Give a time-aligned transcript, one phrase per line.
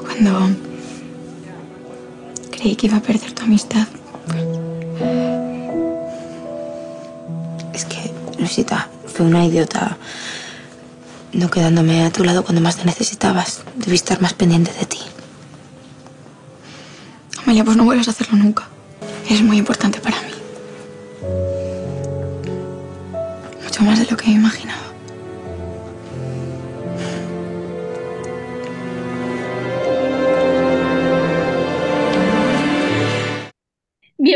[0.00, 0.50] Cuando
[2.50, 3.86] creí que iba a perder tu amistad.
[7.72, 9.96] Es que, Luisita, fue una idiota
[11.32, 13.62] no quedándome a tu lado cuando más te necesitabas.
[13.76, 14.98] Debí estar más pendiente de ti.
[17.42, 18.68] Amelia, pues no vuelvas a hacerlo nunca.
[19.28, 20.32] Es muy importante para mí.
[23.64, 24.81] Mucho más de lo que me imaginaba.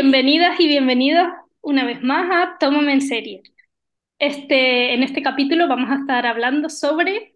[0.09, 1.27] Bienvenidas y bienvenidos
[1.59, 3.41] una vez más a Tómame en serio.
[4.19, 7.35] Este, en este capítulo vamos a estar hablando sobre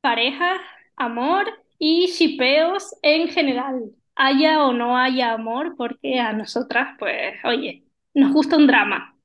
[0.00, 0.60] parejas,
[0.96, 1.46] amor
[1.78, 3.92] y shipeos en general.
[4.16, 9.16] Haya o no haya amor, porque a nosotras, pues, oye, nos gusta un drama.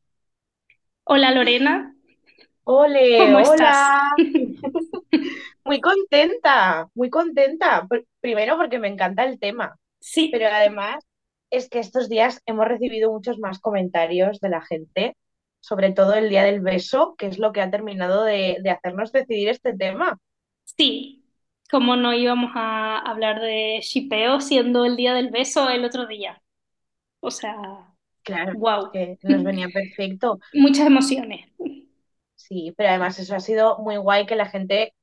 [1.06, 1.96] Hola Lorena.
[2.66, 3.42] Ole, ¿Cómo hola.
[3.42, 4.14] estás?
[5.66, 7.88] Muy contenta, muy contenta.
[7.88, 11.04] Pr- Primero porque me encanta el tema, Sí, pero además
[11.50, 15.16] es que estos días hemos recibido muchos más comentarios de la gente,
[15.60, 19.12] sobre todo el día del beso, que es lo que ha terminado de, de hacernos
[19.12, 20.20] decidir este tema.
[20.64, 21.24] sí.
[21.70, 26.42] Como no íbamos a hablar de shipeo siendo el día del beso el otro día.
[27.20, 27.88] O sea,
[28.28, 28.92] Claro, wow.
[28.92, 30.40] que nos venía perfecto.
[30.54, 31.50] Muchas emociones.
[32.36, 34.94] Sí, pero además eso ha sido muy guay que la gente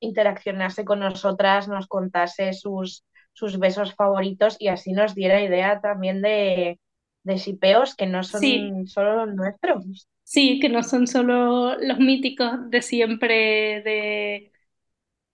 [0.00, 6.22] interaccionase con nosotras, nos contase sus, sus besos favoritos y así nos diera idea también
[6.22, 6.80] de,
[7.24, 10.08] de shipeos que no Sí, son solo los nuestros.
[10.24, 14.52] sí, que no son solo los míticos de siempre de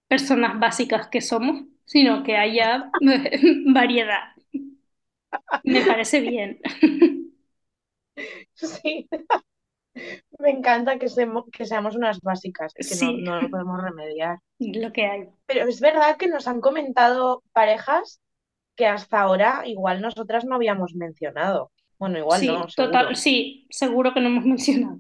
[0.09, 2.93] personas básicas que somos, sino que haya
[3.75, 4.35] variedad.
[5.63, 6.61] Me parece bien.
[8.55, 9.09] Sí,
[10.39, 13.83] me encanta que, semo- que seamos unas básicas y que no, Sí, no lo podemos
[13.83, 14.39] remediar.
[14.59, 15.29] lo que hay.
[15.47, 18.21] Pero es verdad que nos han comentado parejas
[18.77, 21.73] que hasta ahora igual nosotras no habíamos mencionado.
[21.99, 24.99] Bueno, igual no, Sí, total, seguro, sí, seguro que no hemos mencionado.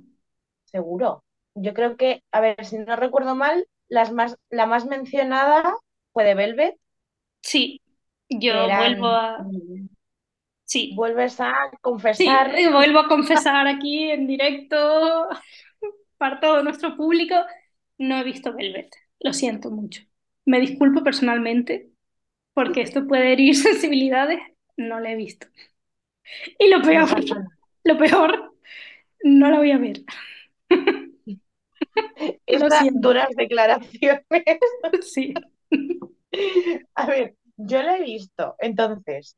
[0.64, 1.24] seguro.
[1.54, 5.74] Yo creo que, a ver, si no recuerdo mal, las más, la más mencionada
[6.12, 6.76] fue de Velvet,
[7.42, 7.80] Sí,
[8.28, 9.48] yo vuelvo a...
[10.68, 15.26] Sí, vuelves a sí, confesar, eh, vuelvo a confesar aquí en directo
[16.18, 17.34] para todo nuestro público,
[17.96, 18.94] no he visto Velvet.
[19.20, 20.02] Lo siento mucho.
[20.44, 21.88] Me disculpo personalmente
[22.52, 24.40] porque esto puede herir sensibilidades.
[24.76, 25.46] No la he visto.
[26.58, 27.08] Y lo peor,
[27.84, 28.54] lo peor,
[29.24, 30.02] no la voy a ver.
[32.46, 34.22] Estas duras declaraciones.
[35.00, 35.32] Sí.
[36.94, 38.54] A ver, yo la he visto.
[38.58, 39.36] Entonces,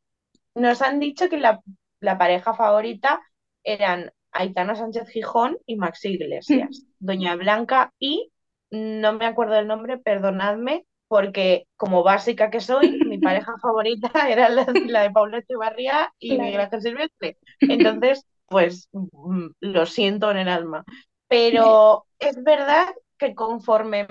[0.54, 1.60] nos han dicho que la,
[2.00, 3.20] la pareja favorita
[3.64, 8.30] eran Aitana Sánchez Gijón y Maxi Iglesias, Doña Blanca y
[8.70, 14.48] no me acuerdo del nombre, perdonadme, porque como básica que soy, mi pareja favorita era
[14.48, 16.62] la, la de Paula Echevarría y Miguel Claro.
[16.62, 17.38] Ángel Silvestre.
[17.66, 20.84] Entonces, pues mm, lo siento en el alma.
[21.28, 22.88] Pero es verdad
[23.18, 24.06] que conforme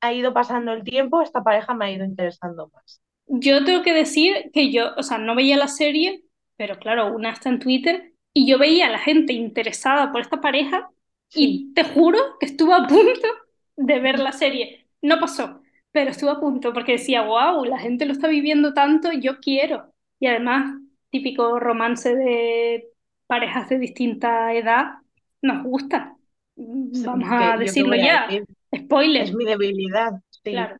[0.00, 3.02] ha ido pasando el tiempo, esta pareja me ha ido interesando más.
[3.26, 6.22] Yo tengo que decir que yo, o sea, no veía la serie,
[6.56, 10.40] pero claro, una está en Twitter y yo veía a la gente interesada por esta
[10.40, 10.90] pareja
[11.28, 13.28] Sí, y te juro que estuve a punto
[13.76, 14.86] de ver la serie.
[15.02, 15.60] No pasó,
[15.92, 19.92] pero estuve a punto porque decía, wow, la gente lo está viviendo tanto, yo quiero.
[20.20, 22.88] Y además, típico romance de
[23.26, 24.94] parejas de distinta edad,
[25.42, 26.16] nos gusta.
[26.56, 28.26] Vamos a decirlo a ya.
[28.28, 30.12] decir, es Spoiler, mi debilidad,
[30.44, 30.50] sí.
[30.52, 30.76] claro.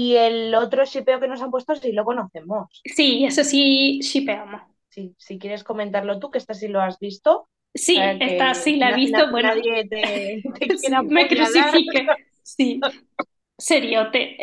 [0.00, 2.84] Y el otro shipeo que nos han puesto sí lo conocemos.
[2.84, 4.62] Sí, eso sí, shipeamos.
[4.90, 8.90] Sí, si quieres comentarlo tú, que este sí lo has visto, Sí, esta sí la
[8.90, 9.30] he visto.
[9.30, 12.14] na- Bueno, nadie te, te sí, me crucifique.
[12.42, 12.90] Sí,
[13.58, 14.36] seriote.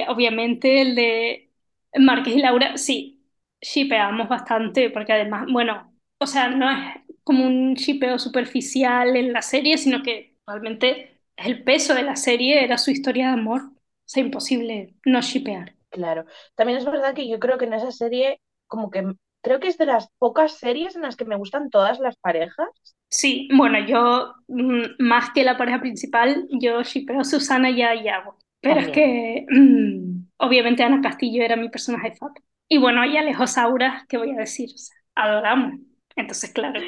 [0.00, 1.52] Eh, obviamente el de
[1.98, 3.24] Márquez y Laura, sí,
[3.60, 6.78] shipeamos bastante, porque además, bueno, o sea, no es
[7.24, 12.64] como un shipeo superficial en la serie, sino que realmente el peso de la serie
[12.64, 13.71] era su historia de amor.
[14.12, 15.74] Sea, imposible no shipear.
[15.90, 16.24] Claro.
[16.54, 19.78] También es verdad que yo creo que en esa serie, como que creo que es
[19.78, 22.68] de las pocas series en las que me gustan todas las parejas.
[23.08, 27.94] Sí, bueno, yo mm, más que la pareja principal, yo shippeo a Susana y a
[27.94, 28.38] Yago.
[28.60, 32.46] Pero es que mm, obviamente Ana Castillo era mi personaje favorito.
[32.68, 34.70] Y bueno, y Alejo Saura, ¿qué voy a decir?
[34.74, 35.80] O sea, adoramos.
[36.16, 36.80] Entonces, claro,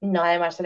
[0.00, 0.60] No, además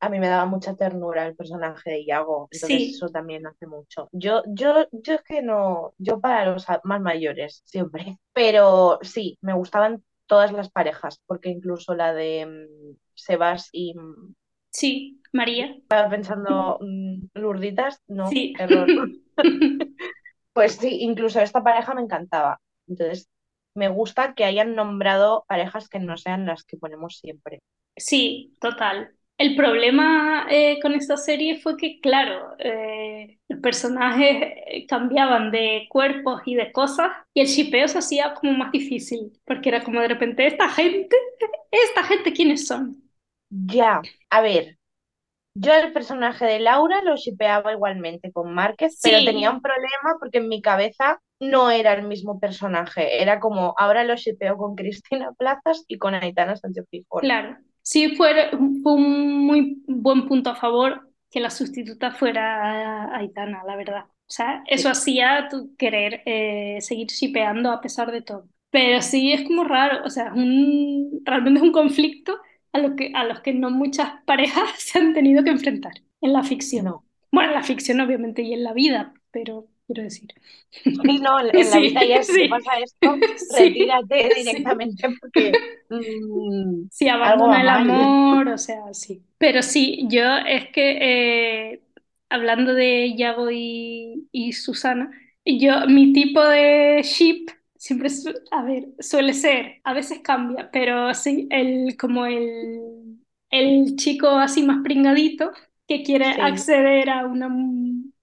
[0.00, 3.66] a mí me daba mucha ternura el personaje de Iago, entonces sí, eso también hace
[3.66, 4.08] mucho.
[4.12, 9.54] Yo, yo, yo es que no, yo para los más mayores siempre, pero sí, me
[9.54, 14.34] gustaban todas las parejas, porque incluso la de mm, Sebas y mm,
[14.70, 18.54] sí, María, estaba pensando mm, Lurditas, no, sí.
[18.58, 18.88] error.
[20.58, 22.60] Pues sí, incluso esta pareja me encantaba.
[22.88, 23.28] Entonces,
[23.76, 27.60] me gusta que hayan nombrado parejas que no sean las que ponemos siempre.
[27.96, 29.12] Sí, total.
[29.38, 34.36] El problema eh, con esta serie fue que, claro, eh, los personajes
[34.66, 39.32] eh, cambiaban de cuerpos y de cosas y el shipeo se hacía como más difícil,
[39.44, 41.16] porque era como de repente, esta gente,
[41.70, 43.02] esta gente, ¿quiénes son?
[43.50, 44.78] Ya, a ver,
[45.54, 50.16] yo el personaje de Laura lo shipeaba igualmente con Márquez, pero tenía Sí, un problema
[50.20, 53.22] porque en mi cabeza no era el mismo personaje.
[53.22, 57.24] Era como, ahora lo shipeo con Cristina Plazas y con Aitana Sánchez Gijón.
[57.24, 57.58] claro.
[57.90, 58.50] Sí, fue,
[58.82, 64.04] fue un muy buen punto a favor que la sustituta fuera Aitana, la verdad.
[64.06, 68.46] O sea, eso Sí, hacía tu querer eh, seguir shipeando a pesar de todo.
[68.70, 72.36] Pero sí es como raro, o sea, un, realmente es un conflicto
[72.72, 76.32] a lo que, a los que no muchas parejas se han tenido que enfrentar en
[76.34, 76.84] la ficción.
[76.84, 77.04] no.
[77.32, 80.30] Bueno, en la ficción obviamente y en la vida, pero quiero decir.
[81.02, 83.20] Sí, no, en, la vida ya si sí, pasa esto,
[83.50, 85.58] retírate directamente porque
[85.88, 89.24] mm, Sí, algo abandona el amor, o sea, sí.
[89.38, 91.82] Pero sí, yo es que eh,
[92.28, 95.10] hablando de Yago y, y Susana,
[95.44, 101.14] yo, mi tipo de ship siempre, su- a ver, suele ser, a veces cambia, pero
[101.14, 103.18] sí, el, como el,
[103.50, 105.52] el chico así más pringadito
[105.86, 107.48] que quiere acceder a una,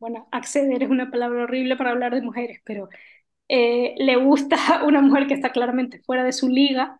[0.05, 2.89] bueno, acceder es una palabra horrible para hablar de mujeres, pero
[3.49, 6.99] eh, le gusta una mujer que está claramente fuera de su liga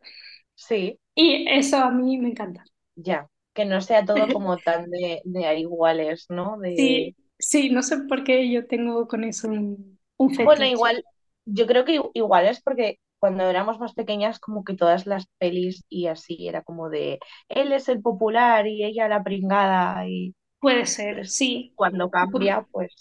[0.56, 2.64] sí, y eso a mí me encanta.
[2.96, 3.28] ya.
[3.54, 6.58] Que no sea todo como tan de, de a iguales, ¿no?
[6.60, 11.04] De, Sí, sí, no sé por qué yo tengo con eso un, un bueno, igual,
[11.46, 15.84] yo creo que igual es porque cuando éramos más pequeñas, como que todas las pelis
[15.90, 17.20] y así era como de
[17.50, 21.74] él es el popular y ella la pringada, y Puede ser, sí.
[21.76, 22.92] cuando cambia, pues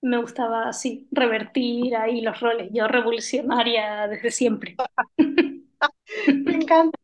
[0.00, 2.70] Me gustaba así, revertir ahí los roles.
[2.72, 4.76] Yo revolucionaria desde siempre.
[5.18, 6.98] me encanta.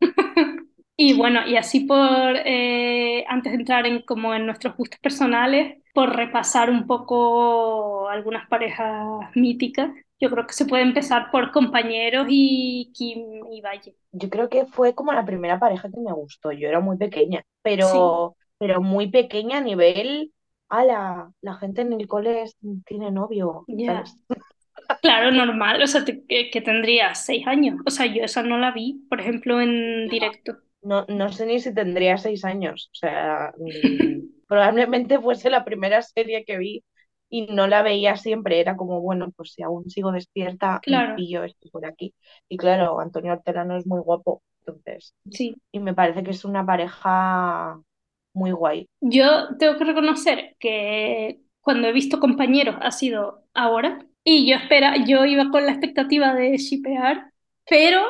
[0.98, 5.82] Y bueno, y así por, eh, antes de entrar en como en nuestros gustos personales,
[5.92, 9.04] por repasar un poco algunas parejas
[9.34, 13.94] míticas, yo creo que se puede empezar por compañeros y Kim y Valle.
[14.12, 16.52] Yo creo que fue como la primera pareja que me gustó.
[16.52, 20.32] Yo era muy pequeña, pero, pero muy pequeña a nivel,
[20.68, 22.56] ala, la gente en el cole es-
[22.86, 23.68] tiene novio.
[23.86, 24.16] ¿sabes?
[25.02, 27.80] Claro, normal, o sea, te- que, que tendría seis años.
[27.86, 30.58] O sea, yo esa no la vi, por ejemplo, en directo.
[30.82, 32.90] No, no sé ni si tendría seis años.
[32.92, 36.84] O sea, mm, probablemente fuese la primera serie que vi
[37.28, 38.60] y no la veía siempre.
[38.60, 42.14] Era como, bueno, pues si aún sigo despierta, Claro, pillo esto por aquí.
[42.48, 45.14] Y claro, Antonio Ortega no es muy guapo, entonces.
[45.30, 45.56] sí.
[45.72, 47.80] Y me parece que es una pareja
[48.36, 48.86] muy guay.
[49.00, 55.04] Yo tengo que reconocer que cuando he visto compañeros ha sido ahora y yo espera,
[55.06, 57.32] yo iba con la expectativa de shippear,
[57.68, 58.02] pero,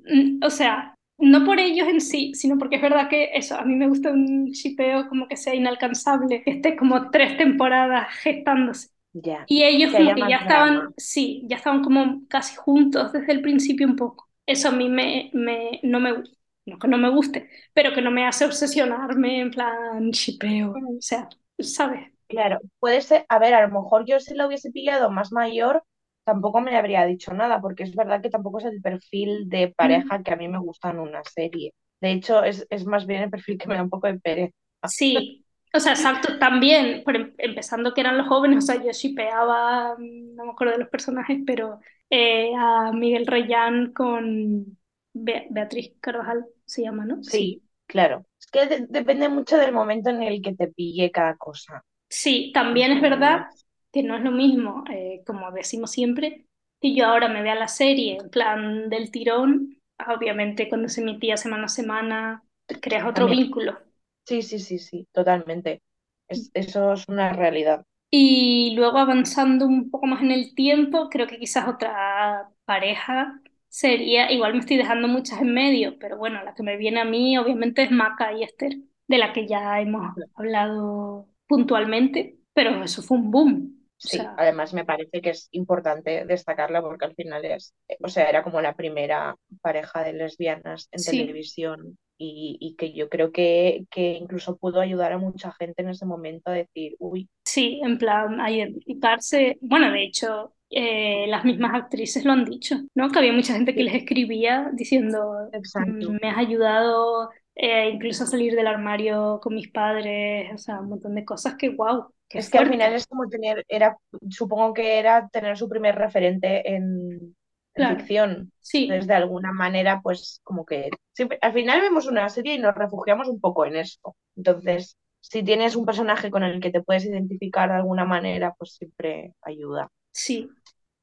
[0.00, 3.64] mm, o sea, no por ellos en sí, sino porque es verdad que eso, a
[3.64, 8.88] mí me gusta un shippeo como que sea inalcanzable, que esté como tres temporadas gestándose.
[9.14, 10.94] Ya, Y ellos como que ya estaban, drama.
[10.96, 14.30] sí, ya estaban como casi juntos desde el principio un poco.
[14.46, 16.36] Eso a mí me, me, no me gusta,
[16.70, 21.00] no que no me guste, pero que no me hace obsesionarme en plan shipeo, o
[21.00, 21.28] sea,
[21.60, 22.08] ¿sabes?
[22.28, 25.82] Claro, puede ser, a ver, a lo mejor yo si lo hubiese pillado más mayor,
[26.24, 30.10] tampoco me habría dicho nada, porque es verdad que tampoco es el perfil de Mm,
[30.10, 31.74] pareja que a mí me gusta en una serie.
[32.00, 34.54] De hecho, es, es más bien el perfil que me da un poco de pereza.
[34.84, 38.90] Sí, o sea, exacto, también, por em- empezando que eran los jóvenes, o sea, yo
[38.92, 44.78] shipeaba, mm, no me acuerdo de los personajes, pero eh, a Miguel Reyán con
[45.12, 47.22] Be- Beatriz Carvajal, se llama, ¿no?
[47.24, 47.52] Sí.
[47.52, 48.26] Sí, claro.
[48.38, 51.84] Es que de- depende mucho del momento en el que te pille cada cosa.
[52.08, 53.46] Sí, también es verdad
[53.92, 56.46] que no es lo mismo, eh, como decimos siempre,
[56.80, 61.36] que yo ahora me vea la serie en plan del tirón, obviamente cuando se emitía
[61.36, 62.44] semana a semana,
[62.80, 63.78] creas otro también, vínculo.
[64.26, 65.82] sí, sí, sí, sí, totalmente.
[66.28, 67.84] Es, eso es una realidad.
[68.12, 74.32] Y luego avanzando un poco más en el tiempo, creo que quizás otra pareja sería,
[74.32, 77.38] igual me estoy dejando muchas en medio, pero bueno, la que me viene a mí
[77.38, 78.72] obviamente es Maca y Esther,
[79.08, 83.76] de la que ya hemos hablado puntualmente, pero eso fue un boom.
[84.02, 88.08] O Sí, sea, además me parece que es importante destacarla porque al final es, o
[88.08, 91.04] sea, era como la primera pareja de lesbianas en sí.
[91.04, 95.90] televisión y, y que yo creo que, que incluso pudo ayudar a mucha gente en
[95.90, 99.58] ese momento a decir, uy, Sí, en plan, a identificarse.
[99.60, 103.10] Bueno, de hecho, eh, las mismas actrices lo han dicho, ¿no?
[103.10, 108.24] Que había mucha gente que les escribía diciendo, "Mm, exacto, me has ayudado eh, incluso
[108.24, 112.12] a salir del armario con mis padres, o sea, un montón de cosas que, wow.
[112.32, 112.70] Es que al fuerte.
[112.70, 113.96] final es como tener, era,
[114.30, 117.39] supongo que era tener su primer referente en, en
[117.74, 117.96] Claro.
[117.98, 118.52] ficción.
[118.60, 122.58] Sí, Entonces, de alguna manera, pues como que siempre, al final vemos una serie y
[122.58, 124.16] nos refugiamos un poco en esto.
[124.36, 128.72] Entonces, si tienes un personaje con el que te puedes identificar de alguna manera, pues
[128.74, 129.88] siempre ayuda.
[130.12, 130.48] sí.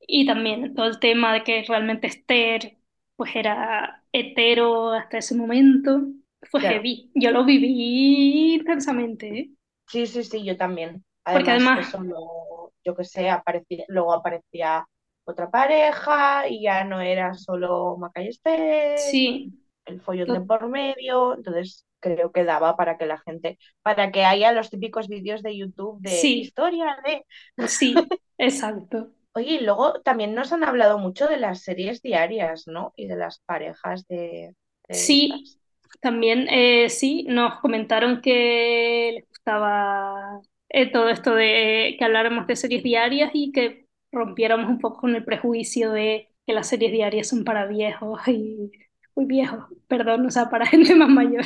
[0.09, 2.77] Y también todo el tema de que realmente Esther
[3.15, 6.01] pues era hetero hasta ese momento
[6.49, 6.75] fue Claro.
[6.75, 7.11] heavy.
[7.15, 9.49] Yo lo viví intensamente, ¿eh?
[9.87, 11.03] Sí, sí, sí, yo también.
[11.23, 14.85] Porque Además, además- eso lo- yo que sé, aparecía, luego aparecía
[15.27, 19.53] otra pareja y ya no era solo Maca y Esther, Sí,
[19.85, 24.25] el follón de por medio, entonces creo que daba para que la gente, para que
[24.25, 26.33] haya los típicos vídeos de YouTube de Sí.
[26.33, 27.25] historia de...
[27.67, 29.11] sí, exacto.
[29.33, 32.93] Oye, y luego también nos han hablado mucho de las series diarias, ¿no?
[32.95, 34.55] Y de las parejas de,
[34.87, 35.59] de Sí, estas.
[36.01, 42.55] también eh, sí, nos comentaron que les gustaba eh, todo esto de que habláramos de
[42.55, 47.27] series diarias y que rompiéramos un poco con el prejuicio de que las series diarias
[47.29, 48.71] son para viejos y
[49.15, 51.45] muy viejos, perdón, o sea, para gente más mayor.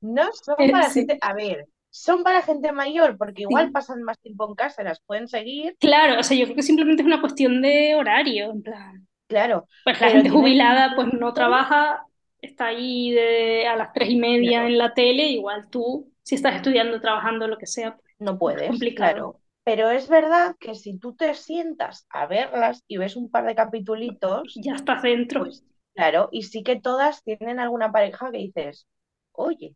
[0.00, 1.00] No son Eh, para sí.
[1.06, 3.72] gente, a ver, son para gente mayor, porque igual Sí.
[3.72, 7.02] pasan más tiempo en casa, las pueden seguir, Claro, o sea, yo creo que simplemente
[7.02, 9.08] es una cuestión de horario, en plan.
[9.28, 12.04] claro, Pues la gente jubilada pues no trabaja,
[12.40, 14.66] está ahí de, a las tres y media Claro.
[14.66, 18.66] en la tele, igual tú, si estás estudiando, trabajando, lo que sea, pues, no puedes,
[18.66, 18.94] complicado.
[18.94, 19.40] claro.
[19.68, 23.54] Pero es verdad que si tú te sientas a verlas y ves un par de
[23.54, 25.44] capitulitos, ya estás dentro.
[25.44, 25.62] pues
[25.94, 28.86] claro, y sí que todas tienen alguna pareja que dices,
[29.32, 29.74] oye,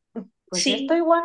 [0.49, 0.77] pues Sí.
[0.83, 1.23] esto igual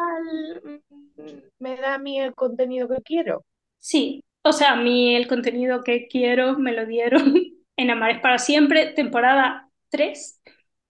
[0.64, 1.24] mm,
[1.60, 3.46] me da a mí el contenido que quiero.
[3.80, 7.34] Sí, o sea, a mí el contenido que quiero me lo dieron
[7.78, 10.42] en Amares para siempre, temporada 3,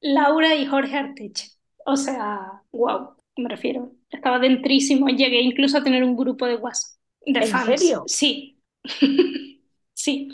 [0.01, 1.47] Laura y Jorge Arteche.
[1.85, 3.91] O sea, wow, me refiero.
[4.09, 5.07] Estaba dentrísimo.
[5.09, 6.96] Llegué incluso a tener un grupo de WhatsApp
[7.33, 7.63] de ¿En fans.
[7.65, 8.05] serio?
[8.05, 8.59] Sí.
[9.93, 10.29] Sí,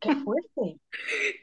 [0.00, 0.80] ¡Qué fuerte!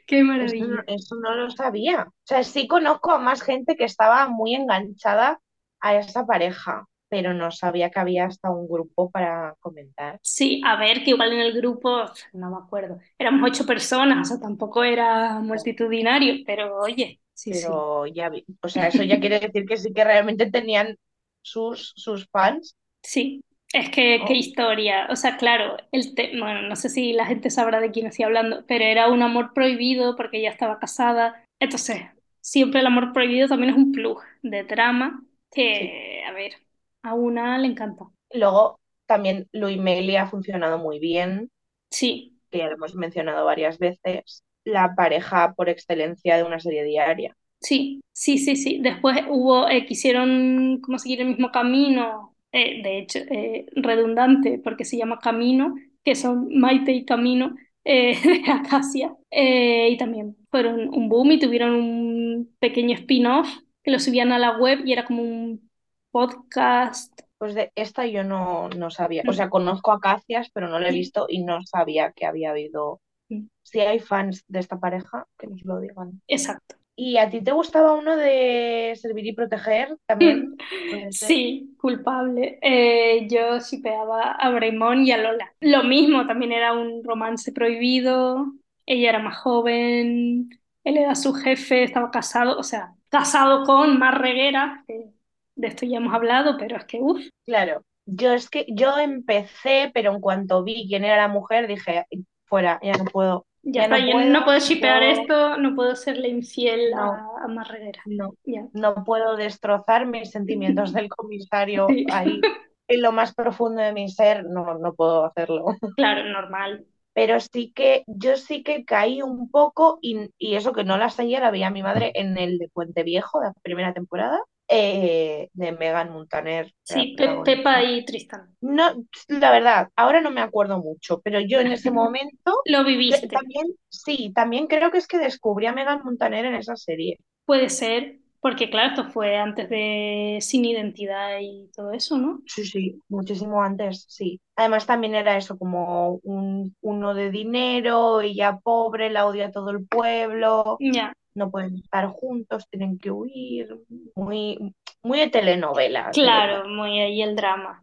[0.06, 0.66] qué Eso maravilla.
[0.66, 2.04] no, eso no lo sabía.
[2.08, 5.40] O sea, sí conozco a más gente que estaba muy enganchada
[5.80, 10.20] a esa pareja, pero no sabía que había hasta un grupo para comentar.
[10.24, 14.34] Sí, a ver, que igual en el grupo, no me acuerdo, éramos ocho personas, o
[14.34, 17.84] sea, tampoco era multitudinario, pero oye, sí, sí.
[17.90, 20.96] Pero ya vi, o sea, eso ya quiere decir que sí que realmente tenían
[21.42, 22.76] sus, sus fans.
[23.02, 24.26] Sí, es que ¿no?
[24.26, 25.06] qué historia.
[25.10, 28.24] O sea, claro, el te- bueno, no sé si la gente sabrá de quién estoy
[28.24, 31.44] hablando, pero era un amor prohibido porque ella estaba casada.
[31.60, 32.02] Entonces,
[32.40, 36.54] siempre el amor prohibido también es un plus de drama que, a ver,
[37.02, 38.06] a una le encanta.
[38.32, 41.50] Luego también Luis Meli ha funcionado muy bien,
[41.90, 46.84] Sí, que ya lo hemos mencionado varias veces, la pareja por excelencia de una serie
[46.84, 47.36] diaria.
[47.60, 48.78] sí, sí, sí, sí.
[48.82, 54.84] Después hubo, eh, quisieron como seguir el mismo camino, eh, de hecho, eh, redundante, porque
[54.84, 57.54] se llama Camino, que son Maite y Camino
[57.84, 59.14] eh, de Acacia.
[59.30, 63.48] Eh, y también fueron un boom y tuvieron un pequeño spin-off
[63.82, 65.70] que lo subían a la web y era como un
[66.10, 67.12] podcast.
[67.38, 69.34] Pues de esta yo no, no sabía, o Mm.
[69.34, 73.00] sea, conozco Acacias, pero no la he visto y no sabía que había habido.
[73.28, 73.46] Mm.
[73.62, 76.22] Si hay fans de esta pareja, que nos lo digan.
[76.28, 76.76] Exacto.
[76.94, 80.56] ¿Y a ti te gustaba uno de Servir y Proteger también?
[81.10, 82.58] Sí, culpable.
[82.62, 85.52] Eh, yo shipeaba a Braimón y a Lola.
[85.60, 88.46] Lo mismo, también era un romance prohibido.
[88.84, 90.50] Ella era más joven,
[90.84, 95.98] él era su jefe, estaba casado, o sea, casado con Mar Reguera, de esto ya
[95.98, 100.62] hemos hablado, pero es que, uff, Claro, yo es que yo empecé, pero en cuanto
[100.64, 102.06] vi quién era la mujer, dije,
[102.46, 105.96] fuera, ya no puedo, ya no yo puedo, no puedo shipear yo esto, no puedo
[105.96, 108.02] serle infiel no, a, a Mar Reguera.
[108.04, 108.68] no, Ya.
[108.72, 112.48] no puedo destrozar mis sentimientos del comisario ahí
[112.88, 115.66] en lo más profundo de mi ser, no, no puedo hacerlo.
[115.96, 116.86] Claro, normal.
[117.14, 121.10] Pero sí que, yo sí que caí un poco, y, y eso que no la
[121.10, 124.40] seguía, la veía mi madre en el de Puente Viejo, la primera temporada,
[124.72, 127.16] eh, de Megan Montaner, Sí.
[127.44, 128.54] Pepa y Tristan.
[128.60, 133.28] No, la verdad, ahora no me acuerdo mucho, pero yo en ese momento Lo viviste.
[133.28, 137.18] también, sí, también creo que es que descubrí a Megan Montaner en esa serie.
[137.44, 142.40] Puede ser, porque claro, esto fue antes de Sin Identidad y todo eso, ¿no?
[142.46, 144.40] Sí, sí, muchísimo antes, sí.
[144.56, 149.86] Además también era eso, como un, uno de dinero, ella pobre, la odia todo el
[149.86, 153.68] pueblo, Ya, no pueden estar juntos, tienen que huir,
[154.14, 157.82] muy, muy de telenovela, claro, muy ahí el drama.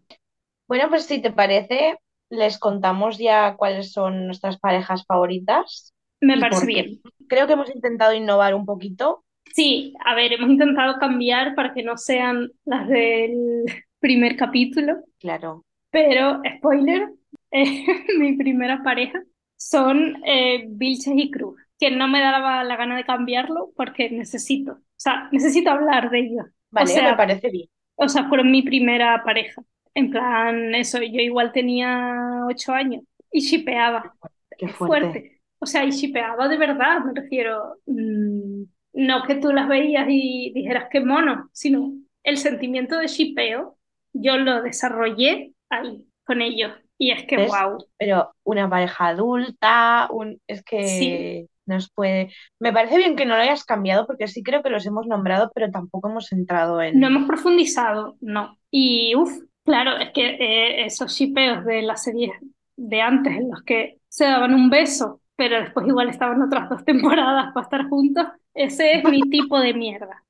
[0.68, 1.98] Bueno, pues si te parece,
[2.30, 7.02] les contamos ya cuáles son nuestras parejas favoritas Me parece bien.
[7.28, 9.24] Creo que hemos intentado innovar un poquito.
[9.54, 13.66] Sí, a ver, hemos intentado cambiar para que no sean las del
[14.00, 15.64] primer capítulo, Claro.
[15.92, 17.10] pero spoiler,
[17.52, 17.86] eh,
[18.20, 19.22] mi primera pareja
[19.58, 24.74] son eh, Vilches y Cruz, que no me daba la gana de cambiarlo porque necesito,
[24.74, 26.46] o sea, necesito hablar de ellos.
[26.70, 27.70] Vale, o sea, me parece bien.
[27.96, 29.64] O sea, fueron mi primera pareja.
[29.94, 34.14] En plan, eso, yo igual tenía ocho años y shipeaba.
[34.58, 35.42] Qué fuerte.
[35.60, 37.78] O sea, y shipeaba de verdad, me refiero.
[37.86, 41.94] mm, no que tú las veías y dijeras que mono, sino
[42.24, 43.78] el sentimiento de shipeo,
[44.14, 46.72] yo lo desarrollé ahí, con ellos.
[46.98, 47.50] Y es que, ¿Ves?
[47.50, 50.42] wow, Pero una pareja adulta, un...
[50.48, 52.34] es sí, que nos puede...
[52.60, 55.52] Me parece bien que no lo hayas cambiado porque sí creo que los hemos nombrado,
[55.56, 57.04] pero tampoco hemos entrado no en...
[57.04, 58.58] hemos profundizado, no.
[58.70, 59.32] Y, uff,
[59.64, 62.32] claro, es que eh, esos shipeos de las series
[62.76, 66.84] de antes en los que se daban un beso, pero después igual estaban otras dos
[66.84, 70.24] temporadas para estar juntos, ese es mi tipo de mierda.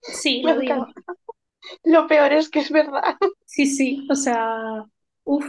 [0.00, 0.86] Sí, lo digo.
[1.84, 3.16] Lo peor es que es verdad.
[3.46, 4.84] Sí, sí, o sea,
[5.24, 5.46] uff.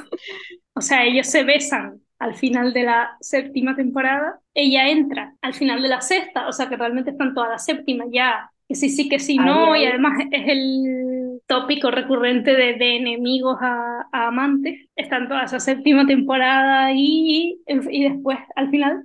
[0.73, 5.81] O sea, ellos se besan al final de la séptima temporada, ella entra al final
[5.81, 9.09] de la sexta, o sea que realmente están toda la séptima ya, que sí, sí,
[9.09, 14.87] que sí, no, y además es el tópico recurrente de, de enemigos a, a amantes,
[14.95, 19.03] están toda esa séptima temporada y, y después al final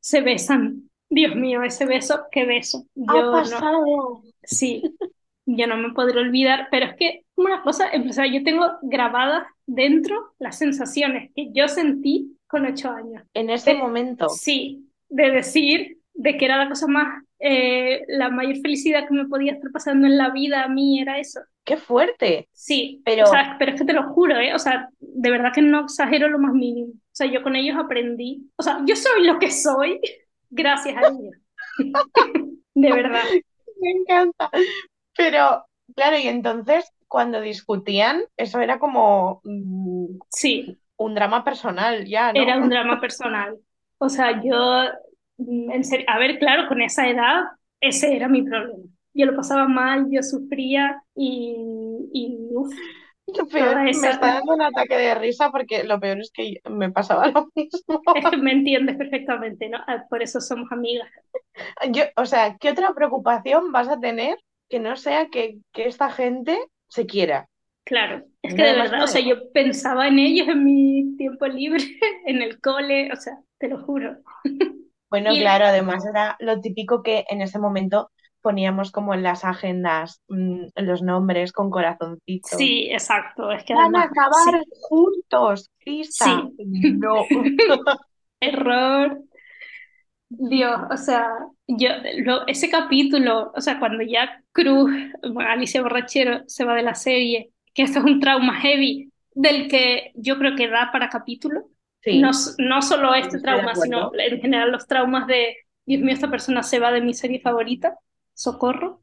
[0.00, 0.82] se besan.
[1.10, 2.84] Dios mío, ese beso, qué beso.
[3.06, 4.22] Ha Yo no, pasado.
[4.42, 4.82] Sí,
[5.46, 9.46] yo no me podré olvidar, pero es que una cosa, o sea, yo tengo grabadas
[9.66, 13.22] dentro las sensaciones que yo sentí con ocho años.
[13.34, 14.28] En ese De- momento.
[14.28, 19.26] sí, de decir de que era la cosa más, eh, la mayor felicidad que me
[19.28, 21.40] podía estar pasando en la vida a mí era eso.
[21.64, 22.48] ¡Qué fuerte!
[22.52, 24.54] Sí, Pero- o sea, pero es que te lo juro, ¿eh?
[24.54, 26.88] O sea, de verdad que no exagero lo más mínimo.
[26.94, 30.00] O sea, yo con ellos aprendí, o sea, yo soy lo que soy
[30.50, 31.36] gracias a ellos.
[32.74, 33.22] De verdad.
[33.80, 34.50] Me encanta.
[35.16, 35.64] Pero,
[35.94, 42.40] claro, y entonces cuando discutían, eso era como mm, Sí, un drama personal ya, ¿no?
[42.40, 43.56] Era un drama personal.
[43.98, 44.84] O sea, yo,
[45.38, 47.42] mm, en serio, a ver, claro, con esa edad,
[47.80, 48.84] ese era mi problema.
[49.14, 51.56] Yo lo pasaba mal, yo sufría y,
[52.12, 52.72] y uf,
[53.26, 56.90] Lo peor, me está dando un ataque de risa porque lo peor es que me
[56.90, 58.02] pasaba lo mismo.
[58.42, 59.78] me entiendes perfectamente, ¿no?
[59.86, 61.08] Ah, Por eso somos amigas.
[61.90, 66.10] Yo, o sea, ¿qué otra preocupación vas a tener que no sea que, que esta
[66.10, 66.58] gente
[66.88, 67.48] se quiera?
[67.88, 71.82] Claro, es que de verdad, o sea, yo pensaba en ellos en mi tiempo libre,
[72.26, 74.18] en el cole, o sea, te lo juro.
[75.08, 78.10] Bueno, Y- claro, además era lo típico que en ese momento
[78.42, 82.50] poníamos como en las agendas mm, los nombres con corazoncitos.
[82.58, 86.26] Sí, exacto, es que Van a acabar sí, juntos, Crista.
[86.26, 86.64] Sí.
[86.98, 87.24] No.
[88.40, 89.22] error.
[90.28, 91.26] Dios, o sea,
[91.66, 94.90] yo, lo- ese capítulo, o sea, cuando ya Cruz,
[95.38, 100.10] Alicia Borrachero se va de la serie, que esto es un trauma heavy, del que
[100.16, 101.68] yo creo que da para capítulo,
[102.02, 106.28] Sí, no, no solo este trauma, sino en general los traumas de, Dios mío, esta
[106.28, 107.96] persona se va de mi serie favorita,
[108.34, 109.00] socorro.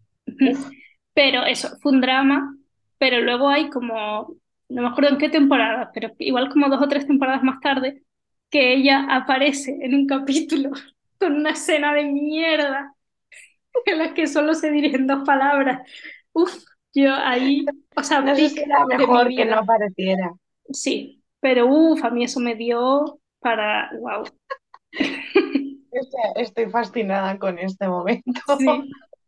[1.13, 2.53] Pero eso, fue un drama,
[2.97, 4.35] pero luego hay como,
[4.67, 8.03] no me acuerdo en qué temporada, pero igual como dos o tres temporadas más tarde,
[8.49, 10.71] que ella aparece en un capítulo
[11.17, 12.93] con una escena de mierda
[13.85, 15.79] en la que solo se dirigen dos palabras.
[16.33, 20.31] Uf, yo ahí, o sea, no sé si era mejor que no apareciera.
[20.71, 24.23] Sí, pero uf, a mí eso me dio para, wow.
[26.36, 28.41] Estoy fascinada con este momento.
[28.58, 28.67] Sí,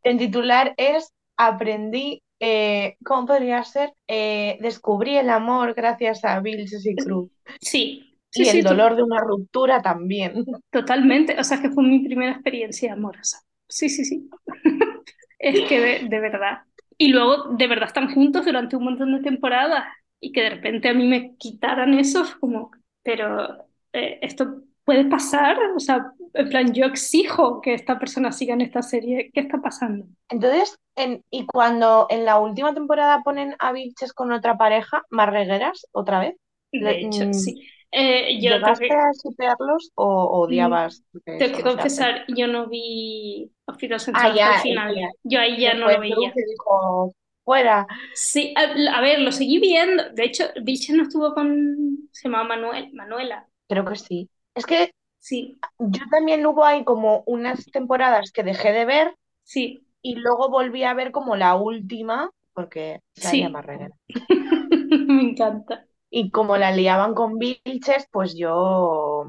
[0.03, 3.93] El titular es Aprendí, eh, ¿cómo podría ser?
[4.07, 7.29] Eh, descubrí el amor gracias a Vilches y Cruz.
[7.61, 10.45] sí, sí, Y sí, el dolor de una ruptura también.
[10.71, 11.39] totalmente.
[11.39, 13.39] O sea, que fue mi primera experiencia amorosa.
[13.69, 14.29] Sí, sí, sí.
[15.39, 16.63] Es que de, de verdad.
[16.97, 19.85] Y luego, de verdad, están juntos durante un montón de temporadas
[20.19, 22.71] y que de repente a mí me quitaran eso, es como,
[23.03, 25.57] pero eh, esto puede pasar.
[25.75, 29.29] O sea, en plan, yo exijo que esta persona siga en esta serie.
[29.33, 30.05] ¿Qué está pasando?
[30.29, 35.29] Entonces, en, y cuando en la última temporada ponen a Vilches con otra pareja, más
[35.29, 36.35] regueras, otra vez,
[36.71, 37.61] De hecho, mm, sí.
[37.91, 41.03] Eh, yo ¿llegaste que, a shipearlos o odiabas?
[41.13, 41.63] eso que hace?
[41.63, 44.95] confesar, yo no vi Hospital Central el final.
[44.95, 45.09] ya.
[45.23, 46.33] Yo ahí ya no lo veía.
[46.35, 47.87] Dijo, fuera.
[48.15, 50.09] Sí, a, a ver, lo seguí viendo.
[50.11, 52.09] De hecho, Vilches no estuvo con.
[52.11, 53.47] Se llamaba Manuel, Manuela.
[53.67, 54.29] Creo que sí.
[54.55, 59.81] Es que Sí, yo también hubo ahí como unas temporadas que dejé de ver sí.
[60.01, 63.41] y luego volví a ver como la última, porque se Sí.
[63.41, 63.95] llama reguera.
[65.07, 65.86] Me encanta.
[66.09, 69.25] Y como la liaban con Vilches, pues yo,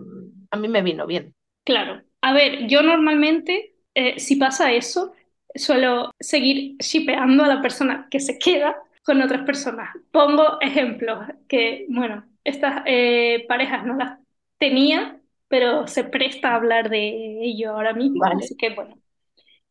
[0.50, 1.34] a mí me vino bien.
[1.64, 2.02] Claro.
[2.20, 5.12] A ver, yo normalmente, eh, si pasa eso,
[5.54, 9.90] suelo seguir shipeando a la persona que se queda con otras personas.
[10.10, 14.18] Pongo ejemplos que, bueno, estas eh, parejas no las
[14.58, 18.36] tenía, pero se presta a hablar de ello ahora mismo, Vale.
[18.44, 18.98] así que bueno,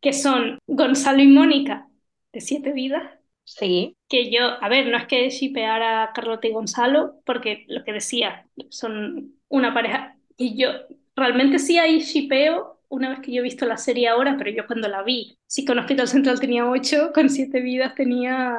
[0.01, 1.87] que son Gonzalo y Mónica
[2.33, 3.16] de Siete Vidas,
[3.47, 7.85] Sí, que yo, a ver, no es que shipeara a Carlota y Gonzalo, porque lo
[7.85, 10.69] que decía, son una pareja, y yo
[11.15, 14.67] realmente sí hay shipeo una vez que yo he visto la serie ahora, pero yo
[14.67, 18.53] cuando la vi, sí con Hospital Central tenía ocho, con Siete Vidas tenía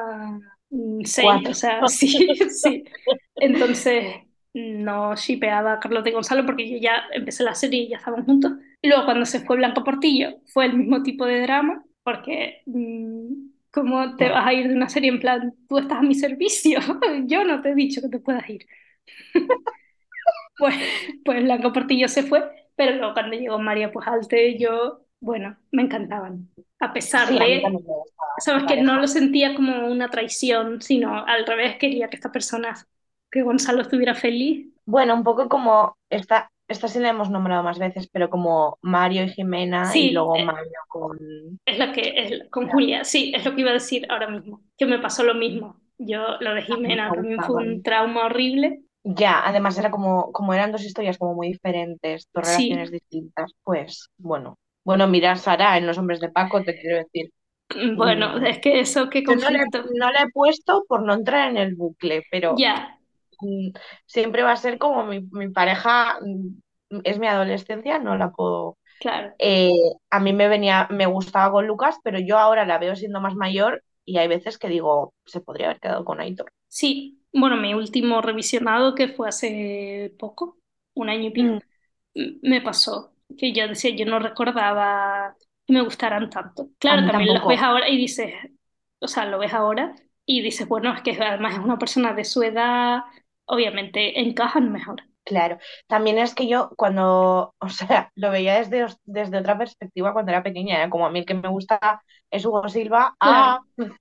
[0.71, 1.51] mm, seis, Cuatro.
[1.51, 2.83] o sea, sí, sí.
[3.35, 4.05] Entonces
[4.53, 8.25] no shipeaba a Carlota y Gonzalo porque yo ya empecé la serie y ya estaban
[8.25, 8.53] juntos.
[8.81, 13.48] Y luego cuando se fue Blanco Portillo fue el mismo tipo de drama, porque mm,
[13.71, 16.79] ¿cómo te vas a ir de una serie en plan, tú estás a mi servicio?
[17.27, 18.65] Yo no te he dicho que te puedas ir.
[20.57, 20.75] Pues,
[21.23, 22.43] pues Blanco Portillo se fue,
[22.75, 26.49] pero luego cuando llegó María Pujalte, yo, bueno, me encantaban.
[26.81, 28.03] A pesar sí, a de, gustaba
[28.39, 32.75] sabes que no lo sentía como una traición, sino al revés, quería que esta persona,
[33.31, 34.67] que Gonzalo estuviera feliz.
[34.85, 39.23] Bueno, un poco como esta, esta sí la hemos nombrado más veces, pero como Mario
[39.23, 41.59] y Jimena y Sí, luego eh, Mario con...
[41.65, 44.63] es la que es con Julia, sí, es lo que iba a decir ahora mismo,
[44.77, 45.81] que me pasó lo mismo.
[45.97, 48.83] Yo, lo de A mí Jimena me también fue un trauma horrible.
[49.03, 53.51] Ya, además era como, como eran dos historias como muy diferentes, dos relaciones Sí, distintas,
[53.63, 54.57] pues bueno.
[54.83, 57.31] Bueno, mira, Sara, en Los Hombres de Paco, te quiero decir.
[57.95, 59.83] bueno, mm, es que eso, qué yo no le, conflicto.
[59.95, 62.98] no la he puesto por no entrar en el bucle, pero Ya, mm,
[64.05, 68.77] siempre va a ser como mi, mi pareja, mm, es mi adolescencia, no la puedo...
[68.99, 69.33] claro.
[69.39, 69.71] eh,
[70.09, 73.35] a mí me venía, me gustaba con Lucas, pero yo ahora la veo siendo más
[73.35, 76.51] mayor y hay veces que digo, se podría haber quedado con Aitor.
[76.67, 80.57] Sí, bueno, mi último revisionado, que fue hace poco,
[80.95, 81.59] un año y pico,
[82.15, 86.69] Mm, me pasó que yo decía, yo no recordaba que me gustaran tanto.
[86.79, 88.33] Claro, también los ves ahora y dices,
[88.99, 92.25] o sea, lo ves ahora y dices, bueno, es que además es una persona de
[92.25, 93.01] su edad,
[93.49, 95.03] obviamente encajan mejor.
[95.25, 95.57] Claro,
[95.87, 100.43] también es que yo cuando, o sea, lo veía desde, desde otra perspectiva cuando era
[100.43, 103.95] pequeña, era como a mí el que me gusta es Hugo Silva, ah, Claro,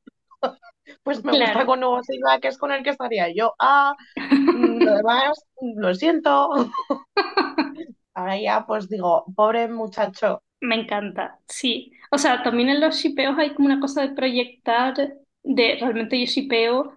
[1.03, 4.83] pues me gusta con Hugo Silva, que es con el que estaría yo, ah, mm,
[4.83, 6.51] lo demás, mm, lo siento.
[8.15, 11.93] Ahora ya pues digo, pobre muchacho, Me encanta, sí.
[12.11, 14.95] O sea, también en los shipeos hay como una cosa de proyectar,
[15.43, 16.97] de realmente yo shipeo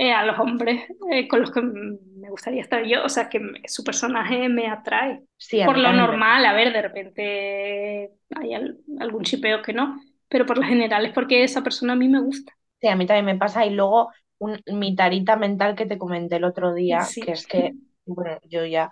[0.00, 3.04] eh, a los hombres eh, con los que me gustaría estar yo.
[3.04, 5.22] O sea, que su personaje me atrae.
[5.38, 10.46] sí, Por lo normal, a ver, de repente hay al- algún shipeo que no, pero
[10.46, 12.52] por lo general es porque esa persona a mí me gusta.
[12.80, 13.66] Sí, a mí también me pasa.
[13.66, 17.74] Y luego un- mi tarita mental que te comenté el otro día, que es que,
[18.06, 18.90] bueno, yo ya,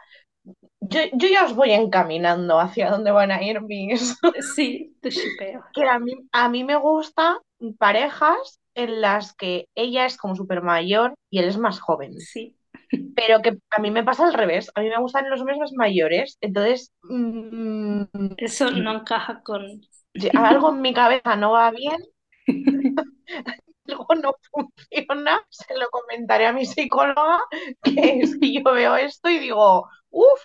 [0.81, 4.19] yo, yo ya os voy encaminando hacia dónde van a ir mis...
[4.55, 5.63] sí, tu shipeo.
[5.73, 7.37] Que a mí, a mí me gustan
[7.79, 12.15] parejas en las que ella es como súper mayor y él es más joven.
[12.19, 12.57] Sí,
[13.15, 14.71] Pero que a mí me pasa al revés.
[14.75, 16.39] A mí me gustan los hombres más mayores.
[16.41, 18.03] Entonces, mm,
[18.37, 19.81] eso no encaja con...
[20.35, 21.97] algo en mi cabeza no va bien,
[23.89, 27.41] algo no funciona, se lo comentaré a mi psicóloga,
[27.83, 30.43] que es que yo veo esto y digo, uff,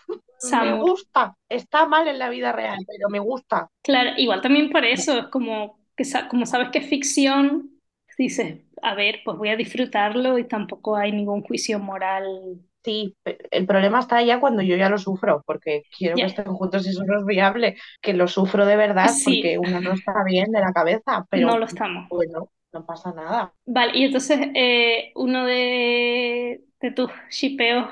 [0.51, 0.79] me Samur.
[0.79, 3.69] gusta, está mal en la vida real, pero me gusta.
[3.81, 7.72] Claro, igual también por eso, es como que como sabes que es ficción,
[8.17, 12.59] dices, a ver, pues voy a disfrutarlo y tampoco hay ningún juicio moral.
[12.83, 13.15] Sí,
[13.51, 16.89] el problema está ya cuando yo ya lo sufro, porque quiero que estén juntos y
[16.89, 20.51] eso no es viable, que lo sufro de verdad porque sí, uno no está bien
[20.51, 22.09] de la cabeza, no pero lo estamos.
[22.09, 23.53] bueno, no pasa nada.
[23.65, 27.87] Vale, y entonces eh, uno de, de tus shipeos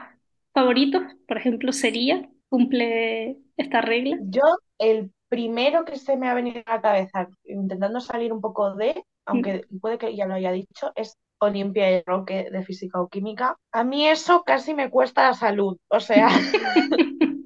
[0.53, 4.17] favoritos, por ejemplo, sería, cumple esta regla.
[4.23, 4.41] Yo,
[4.77, 9.05] el primero que se me ha venido a la cabeza, intentando salir un poco de,
[9.25, 13.57] aunque puede que ya lo haya dicho, es Olimpia y Roque de Física o Química.
[13.71, 16.27] A mí eso casi me cuesta la salud, o sea,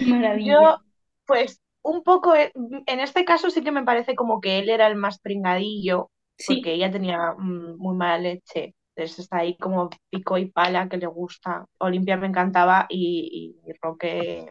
[0.00, 0.52] Maravilla.
[0.52, 0.78] yo,
[1.26, 2.52] pues un poco, eh,
[2.86, 6.10] en este caso sí que me parece como que él era el más pringadillo,
[6.44, 8.74] porque Sí, ella tenía mm, muy mala leche.
[8.94, 11.66] Entonces está ahí como pico y pala que le gusta.
[11.78, 14.50] Olimpia me encantaba y, y Roque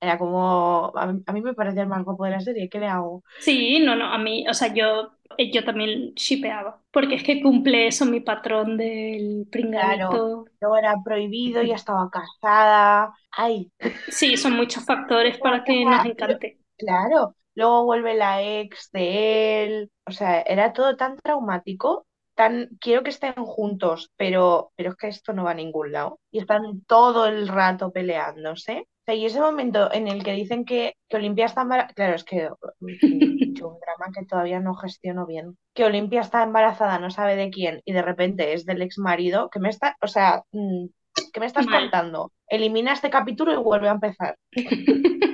[0.00, 2.80] era como, a mí, a mí me parecía el más guapo de la serie, ¿qué
[2.80, 3.22] le hago?
[3.38, 7.42] sí, no, no, a mí, o sea, yo, eh, yo también shipeaba, porque es que
[7.42, 10.46] cumple eso mi patrón del Claro, pringadito.
[10.60, 13.14] luego era prohibido, ya estaba casada.
[13.30, 13.70] Ay,
[14.08, 16.58] Sí, son muchos factores para que nos encante.
[16.76, 19.90] claro, luego vuelve la ex de él.
[20.06, 25.08] O sea, era todo tan traumático, tan, quiero que estén juntos, pero, pero es que
[25.08, 26.20] esto no va a ningún lado.
[26.30, 28.86] Y están todo el rato peleándose.
[29.06, 32.24] Sea, y ese momento en el que dicen que, que Olimpia está embarazada, claro, es
[32.24, 32.48] que
[32.80, 37.36] mm, yo un drama que todavía no gestiono bien, que Olimpia está embarazada, no sabe
[37.36, 40.86] de quién, y de repente es del ex marido, que me está, o sea, mm,
[41.32, 41.82] ¿qué me estás Mal.
[41.82, 42.32] contando?
[42.48, 44.36] Elimina este capítulo y vuelve a empezar.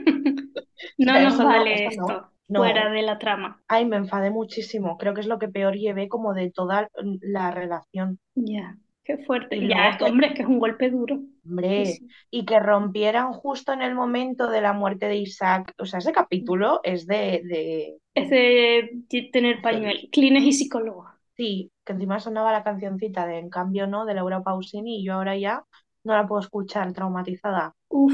[0.98, 1.88] No nos vale no.
[1.90, 2.60] esto, No.
[2.60, 3.60] fuera de la trama.
[3.68, 7.16] Ay, me enfadé muchísimo, creo que es lo que peor llevé como de toda mm,
[7.22, 8.18] la relación.
[8.34, 9.56] Ya, qué fuerte.
[9.56, 11.20] Y Ya, que- hombre, es que es un golpe duro.
[11.44, 12.08] Hombre, Sí, sí.
[12.30, 15.72] y que rompieran justo en el momento de la muerte de Isaac.
[15.78, 17.98] O sea, ese capítulo es de, de...
[18.14, 21.06] Es de tener pañuelo, clines y psicólogo.
[21.36, 25.14] Sí, que encima sonaba la cancioncita de En cambio no, de Laura Pausini, y yo
[25.14, 25.64] ahora ya
[26.04, 27.74] no la puedo escuchar traumatizada.
[27.88, 28.12] Uf,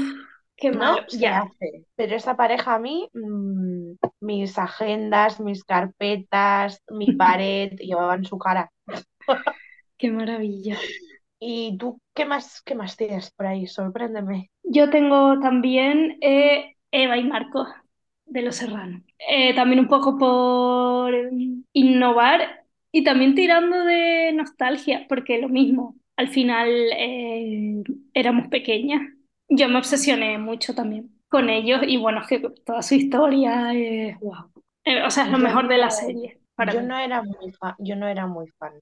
[0.55, 1.05] qué No malo.
[1.07, 1.85] se Ya, hace.
[1.95, 8.71] Pero esa pareja a mí, mm, mis agendas, mis carpetas, mi pared, llevaban su cara.
[9.99, 10.77] Qué maravilla.
[11.39, 13.67] ¿Y tú qué más, qué más tienes por ahí?
[13.67, 14.49] Sorpréndeme.
[14.63, 17.67] Yo tengo también eh, Eva y Marcos
[18.25, 19.03] de Los Serranos.
[19.29, 21.29] Eh, también un poco por eh,
[21.73, 27.83] innovar y también tirando de nostalgia, porque lo mismo, al final eh,
[28.13, 29.01] éramos pequeñas.
[29.47, 34.19] Yo me obsesioné mucho también con ellos y bueno, es que toda su historia es
[34.19, 34.51] wow.
[34.85, 36.87] Eh, o sea, es lo mejor de la serie para Yo mí.
[36.87, 38.73] no era muy fan, yo no era muy fan.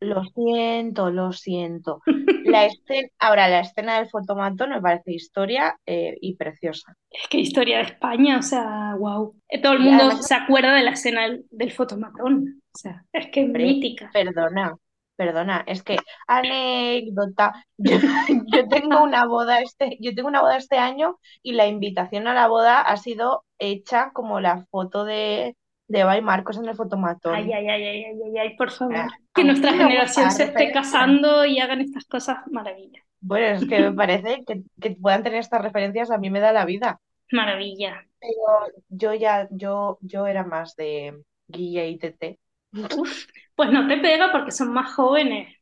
[0.00, 2.00] Lo siento, lo siento.
[2.44, 6.94] La escena, ahora, la escena del fotomatón me parece historia eh, y preciosa.
[7.10, 9.34] Es que historia de España, o sea, wow.
[9.62, 12.62] Todo el mundo además- se acuerda de la escena del, del fotomatón.
[12.74, 14.10] O sea, es que es mítica.
[14.12, 14.74] Perdona,
[15.16, 17.52] perdona, es que anécdota.
[17.76, 17.96] Yo,
[18.54, 22.34] yo tengo una boda este, yo tengo una boda este año y la invitación a
[22.34, 25.56] la boda ha sido hecha como la foto de,
[25.88, 27.34] de Eva y Marcos en el fotomatón.
[27.34, 28.96] Ay, ay, ay, ay, ay, ay, ay, por favor.
[28.96, 33.02] Ah, Que nuestra generación se esté casando y hagan estas cosas, maravilla.
[33.20, 36.52] Bueno, es que me parece que, que puedan tener estas referencias a mí me da
[36.52, 37.00] la vida.
[37.32, 38.04] Maravilla.
[38.20, 42.38] Pero yo ya, yo, yo era más de Guille y Tete.
[42.72, 45.54] Uf, pues no te pega porque son más jóvenes.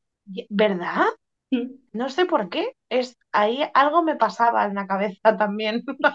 [0.49, 1.07] ¿Verdad?
[1.51, 1.71] Mm.
[1.93, 2.73] No sé por qué.
[2.89, 5.85] Es, ahí algo me pasaba en la cabeza también.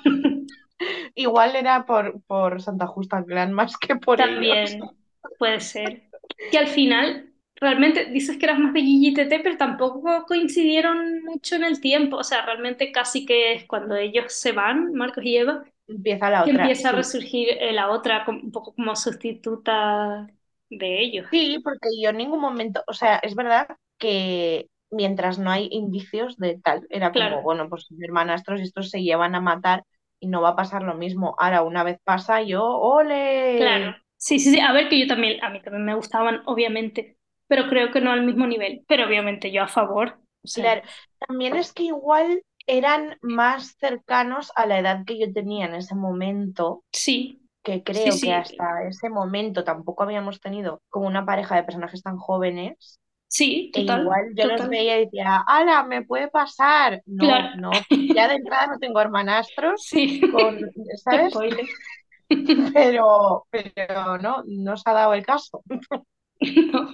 [1.15, 4.34] Igual era por, por Santa Justa Clan más que por ellos.
[4.34, 4.82] También
[5.38, 6.04] puede ser.
[6.52, 11.56] Que al final, realmente dices que eras más de Gigi Tete, pero tampoco coincidieron mucho
[11.56, 12.17] en el tiempo.
[12.17, 16.44] O sea, realmente casi que es cuando ellos se van, Marcos y Eva, Empieza la
[16.46, 16.63] que otra.
[16.63, 20.28] empieza a resurgir eh, la otra un poco como sustituta
[20.70, 21.28] de ellos.
[21.32, 23.67] Sí, porque yo en ningún momento, o sea, es verdad
[23.98, 28.89] que mientras no hay indicios de tal, era como, bueno, pues son hermanastros y estos
[28.89, 29.84] se llevan a matar
[30.21, 31.36] y no va a pasar lo mismo.
[31.39, 33.55] Ahora, una vez pasa, yo, ¡ole!
[33.55, 33.95] Claro.
[34.17, 34.60] Sí, sí, sí.
[34.60, 38.12] A ver, que yo también, a mí también me gustaban, obviamente, pero creo que no
[38.12, 38.84] al mismo nivel.
[38.88, 40.19] Pero obviamente yo a favor.
[40.43, 40.81] O sea, Claro,
[41.27, 45.95] también es que igual eran más cercanos a la edad que yo tenía en ese
[45.95, 48.21] momento, sí, que creo sí.
[48.21, 53.00] que hasta ese momento tampoco habíamos tenido como una pareja de personajes tan jóvenes.
[53.32, 57.02] Sí, E total, igual yo los veía y decía, ¡Hala, me puede pasar!
[57.06, 57.50] No, Claro.
[57.54, 57.72] no,
[58.13, 60.22] ya de entrada no tengo hermanastros Sí.
[60.30, 60.60] con,
[61.04, 61.34] ¿sabes?
[62.74, 65.63] Pero, pero no, no se ha dado el caso.
[66.41, 66.89] No.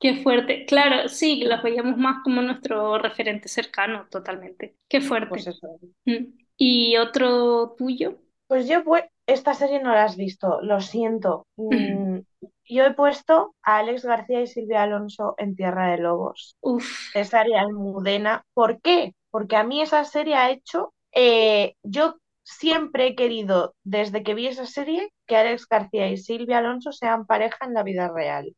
[0.00, 0.64] Qué fuerte.
[0.66, 4.76] Claro, sí, los veíamos más como nuestro referente cercano, totalmente.
[4.88, 5.28] Qué fuerte.
[5.28, 5.78] Pues eso.
[6.04, 6.26] Mm.
[6.56, 8.18] ¿Y otro tuyo?
[8.46, 11.46] Pues yo, pues, esta serie no la has visto, lo siento.
[11.56, 12.20] Mm,
[12.68, 16.56] yo he puesto a Alex García y Silvia Alonso en Tierra de Lobos.
[16.60, 18.44] Uf, Cesárea Almudena.
[18.54, 19.14] ¿Por qué?
[19.30, 20.94] Porque a mí esa serie ha hecho.
[21.12, 26.58] eh, yo siempre he querido, desde que vi esa serie, que Alex García y Silvia
[26.58, 28.54] Alonso sean pareja en la vida real.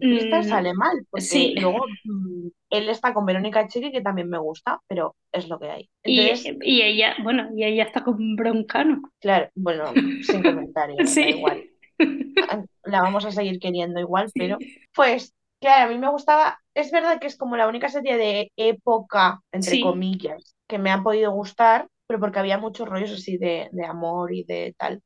[0.00, 1.54] Esta Mm, sale mal, porque sí.
[1.58, 5.70] luego mm, él está con Verónica Chiqui, que también me gusta, pero es lo que
[5.70, 5.90] hay.
[6.04, 9.02] y, Entonces, y ella, bueno, y ella está con Broncano.
[9.20, 11.30] claro, bueno, sin comentarios, da Sí.
[11.30, 11.64] igual.
[12.84, 14.38] La vamos a seguir queriendo igual, Sí.
[14.38, 14.58] pero
[14.94, 16.58] pues, claro, a mí me gustaba.
[16.74, 21.02] Es verdad que es como la única serie de época, entre comillas, que me ha
[21.02, 25.02] podido gustar, pero porque había muchos rollos así de, de amor y de tal.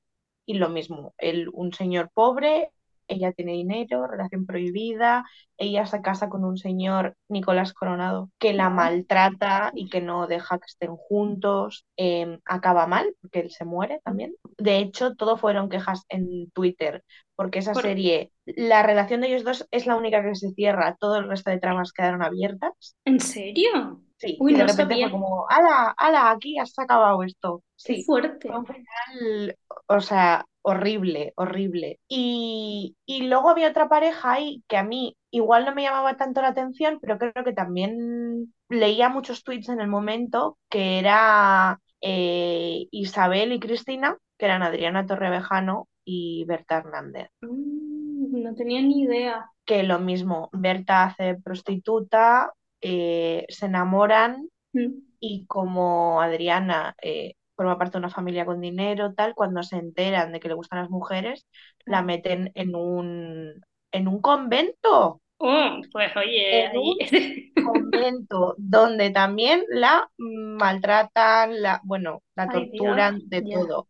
[0.46, 2.70] Y lo mismo, él, un señor pobre,
[3.09, 5.25] ella tiene dinero, relación prohibida,
[5.57, 10.59] ella se casa con un señor, Nicolás Coronado, que la maltrata y que no deja
[10.59, 14.35] que estén juntos, eh, acaba mal, porque él se muere también.
[14.59, 19.44] De hecho, todo fueron quejas en Twitter, porque esa Por- serie, la relación de ellos
[19.44, 22.97] dos es la única que se cierra, todo el resto de tramas quedaron abiertas.
[23.05, 24.03] ¿En serio?
[24.18, 25.09] Sí, Uy, y de no repente sabía.
[25.09, 27.62] fue como, ¡ala, ala, aquí has acabado esto!
[27.85, 28.48] Qué Sí, fuerte.
[28.48, 32.00] fue un final, o sea, horrible, horrible.
[32.09, 36.42] Y, y luego había otra pareja ahí que a mí igual no me llamaba tanto
[36.42, 42.87] la atención, pero creo que también leía muchos tweets en el momento que era eh,
[42.90, 47.31] Isabel y Cristina, que eran Adriana Torrevejano y Berta Hernández.
[47.40, 49.50] Mm, no tenía ni idea.
[49.66, 57.79] Que lo mismo, Berta hace prostituta, eh, se enamoran Mm, y como Adriana eh, forma
[57.79, 60.91] parte de una familia con dinero, tal, cuando se enteran de que le gustan las
[60.91, 61.47] mujeres,
[61.87, 62.05] la claro.
[62.05, 63.62] meten en un,
[63.93, 66.97] en un convento, Oh, pues oye, en ahí.
[66.97, 66.97] un
[67.61, 73.88] convento donde también la maltratan, la, bueno, la Ay, torturan, de todo.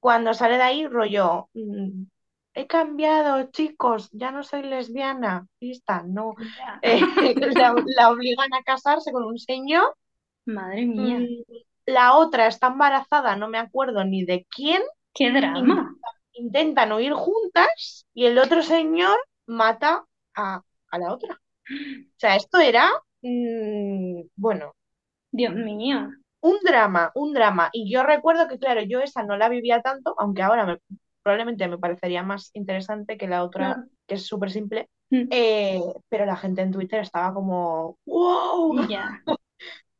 [0.00, 2.04] Cuando sale de ahí, rollo, mm,
[2.56, 6.34] he cambiado, chicos, ya no soy lesbiana, lista, no.
[6.82, 7.00] Eh,
[7.56, 9.96] la, la obligan a casarse con un señor.
[10.46, 11.42] Madre mía, Mm,
[11.86, 14.82] La otra está embarazada, no me acuerdo ni de quién.
[15.14, 15.96] qué drama.
[16.34, 21.34] Intentan huir juntas y el otro señor mata a, a la otra.
[21.34, 22.90] O sea, esto era,
[23.22, 24.74] mm, bueno,
[25.30, 26.10] Dios mío.
[26.40, 27.70] un drama, un drama.
[27.72, 30.78] Y yo recuerdo que, claro, yo esa no la vivía tanto, aunque ahora me-
[31.26, 33.88] probablemente me parecería más interesante que la otra, Claro.
[34.06, 34.88] que es súper simple.
[35.10, 38.76] Mm, Eh, pero la gente en Twitter estaba como, wow.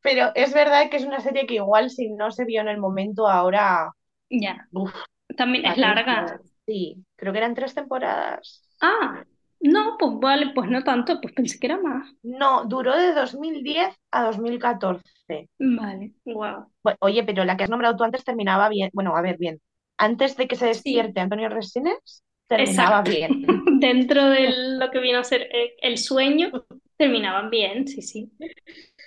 [0.01, 2.77] Pero es verdad que es una serie que igual si no se vio en el
[2.77, 3.91] momento, ahora,
[4.29, 4.67] Ya.
[4.71, 4.93] uf,
[5.35, 6.39] También es larga.
[6.65, 8.63] Sí, creo que eran tres temporadas.
[8.81, 9.23] Ah,
[9.59, 12.09] no, pues vale, pues no tanto, pues pensé que era más.
[12.23, 15.49] No, duró de 2010 a 2014.
[15.59, 16.71] Vale, wow.
[16.99, 18.89] Oye, pero la que has nombrado tú antes terminaba bien.
[18.93, 19.59] Bueno, a ver, bien.
[19.97, 23.11] Antes de que se Sí, despierte Antonio Resines, terminaba exacto.
[23.13, 23.41] bien.
[23.79, 26.51] Dentro de lo que viene a ser eh, el sueño,
[26.97, 28.31] terminaban bien, sí, sí.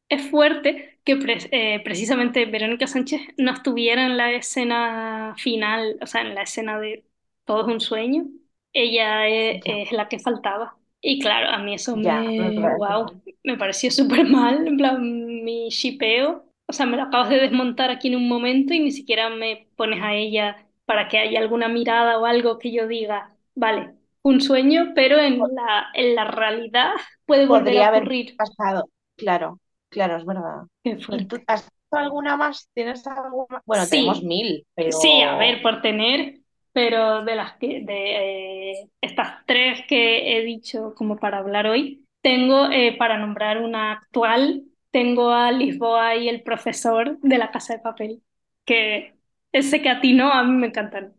[0.08, 6.06] Es fuerte que pre- eh, precisamente Verónica Sánchez no estuviera en la escena final, o
[6.06, 7.04] sea, en la escena de
[7.44, 8.26] Todo es un sueño.
[8.72, 10.76] Ella e- Ya, es, la que faltaba.
[11.00, 15.02] Y claro, a mí eso ya, me wow, me pareció súper mal, en plan,
[15.44, 16.46] mi shipeo.
[16.68, 19.68] O sea, me lo acabas de desmontar aquí en un momento y ni siquiera me
[19.76, 24.40] pones a ella para que haya alguna mirada o algo que yo diga, vale, un
[24.40, 26.92] sueño, pero en la, en la realidad
[27.26, 28.36] puede volver a Podría haber ocurrir.
[28.36, 28.88] pasado.
[29.16, 30.62] Claro, claro, es verdad.
[30.82, 31.46] Qué ¿Y tú fuerte.
[31.46, 32.68] has visto alguna más?
[32.74, 33.62] ¿Tienes alguna?
[33.66, 36.40] Bueno, tenemos mil, sí, a pero ver, por tener,
[36.72, 42.06] pero de las que, de eh, estas tres que he dicho como para hablar hoy,
[42.22, 47.74] tengo, eh, para nombrar una actual, tengo a Lisboa y el profesor de la Casa
[47.74, 48.22] de Papel,
[48.64, 49.14] que
[49.52, 51.14] ese que a ti no, a mí me encantan.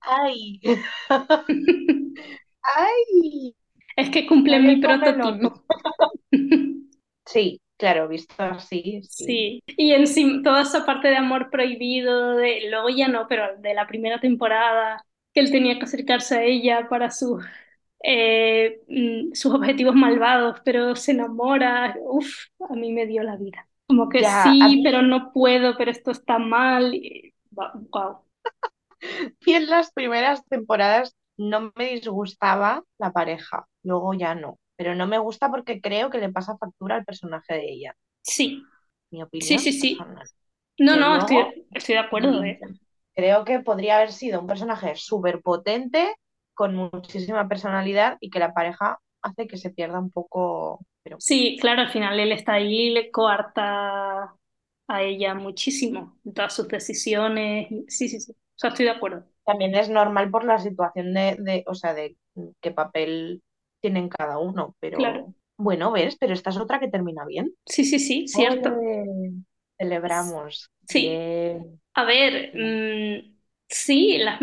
[0.00, 0.60] ¡ay!
[2.62, 3.54] ¡Ay!
[3.96, 5.64] Es que cumplen mi prototipo.
[7.26, 9.26] Sí, claro, visto así, sí.
[9.26, 13.56] Sí, y en sí, toda esa parte de amor prohibido, de, luego ya no, pero
[13.58, 17.44] de la primera temporada, que él tenía que acercarse a ella para sus,
[18.02, 23.68] eh, mm, sus objetivos malvados, pero se enamora, uff, a mí me dio la vida.
[23.92, 26.94] Como que Ya, sí, mí pero no puedo, pero esto está mal.
[26.94, 28.24] y- Wow.
[29.40, 34.58] y en las primeras temporadas no me disgustaba la pareja, luego ya no.
[34.76, 38.72] Pero no me gusta porque creo que le pasa factura al personaje de ella, Sí,
[39.10, 40.06] mi sí, opinión sí, sí.
[40.06, 40.28] personal.
[40.78, 42.58] No, no, luego, estoy, estoy de acuerdo, ¿eh?
[43.14, 46.14] creo que podría haber sido un personaje súper potente,
[46.54, 50.84] con muchísima personalidad y que la pareja hace que se pierda un poco.
[51.02, 54.34] Pero Sí, claro, al final él está ahí le coarta
[54.88, 57.68] a ella muchísimo en todas sus decisiones.
[57.88, 58.32] Sí, sí, sí.
[58.32, 59.24] O sea, estoy de acuerdo.
[59.44, 62.16] también es normal por la situación de, de, o sea, de
[62.60, 63.42] qué papel
[63.80, 64.76] tienen cada uno.
[64.90, 65.24] Claro.
[65.24, 67.54] Pero bueno, ves, pero esta es otra que termina bien.
[67.66, 68.76] Sí, sí, sí, cierto.
[69.78, 70.70] Celebramos.
[70.88, 71.00] Sí.
[71.08, 71.80] Bien.
[71.94, 73.36] A ver, mm,
[73.68, 74.40] sí, las,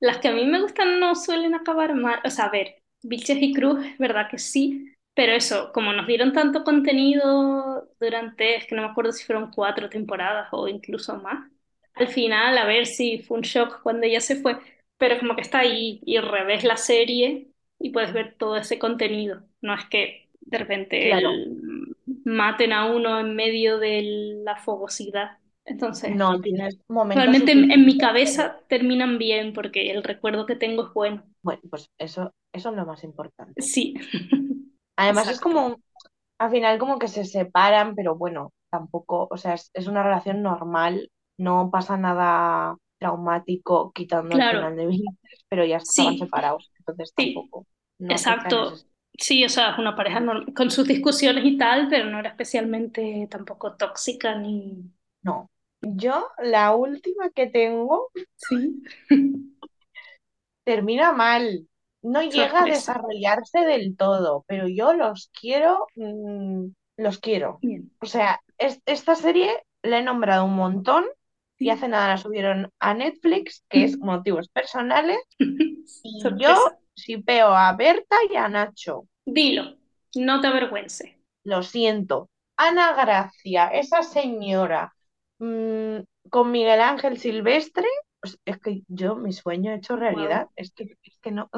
[0.00, 2.20] las que a mí me gustan no suelen acabar mal.
[2.24, 6.32] O sea, a ver, Vilches y Cruz, verdad que sí, pero eso, como nos dieron
[6.32, 11.50] tanto contenido durante, es que no me acuerdo si fueron cuatro temporadas o incluso más,
[11.94, 14.58] al final, a ver si fue un shock cuando ella se fue,
[14.98, 19.42] pero como que está ahí y revés la serie y puedes ver todo ese contenido.
[19.60, 21.22] No es que de repente Claro.
[21.22, 24.02] el- maten a uno en medio de
[24.44, 25.38] la fogosidad.
[25.64, 30.56] Entonces, No, tienes momentos realmente en, en mi cabeza terminan bien porque el recuerdo que
[30.56, 31.24] tengo es bueno.
[31.42, 33.60] Bueno, pues eso, eso es lo más importante.
[33.62, 33.94] Sí,
[34.96, 35.76] Además es como,
[36.38, 40.42] al final como que se separan, pero bueno, tampoco, o sea, es, es una relación
[40.42, 46.70] normal, no pasa nada traumático quitando el final de Vinces, pero ya estaban sí, separados,
[46.78, 47.66] entonces sí, tampoco,
[47.98, 48.74] no exacto.
[49.18, 50.22] Sí, o sea, es una pareja
[50.54, 54.90] con sus discusiones y tal, pero no era especialmente tampoco tóxica ni...
[55.22, 55.50] No.
[55.80, 58.82] Yo, la última que tengo Sí.
[60.64, 61.66] termina mal.
[62.06, 66.66] No llega a desarrollarse del todo, pero yo los quiero, mm,
[66.98, 67.58] los quiero.
[67.62, 67.90] Bien.
[68.00, 71.04] O sea, es- esta serie la he nombrado un montón
[71.58, 75.18] y hace nada la subieron a Netflix, que es motivos personales,
[76.02, 76.78] y yo Sorpresa.
[76.94, 79.06] shipeo a Berta y a Nacho.
[79.26, 79.76] Dilo,
[80.14, 81.12] no te avergüences.
[81.44, 82.28] Lo siento.
[82.56, 84.94] Ana Gracia, esa señora,
[85.38, 85.98] mm,
[86.30, 87.86] con Miguel Ángel Silvestre,
[88.44, 90.48] es que yo mi sueño hecho realidad.
[90.56, 91.50] Es que, es que no.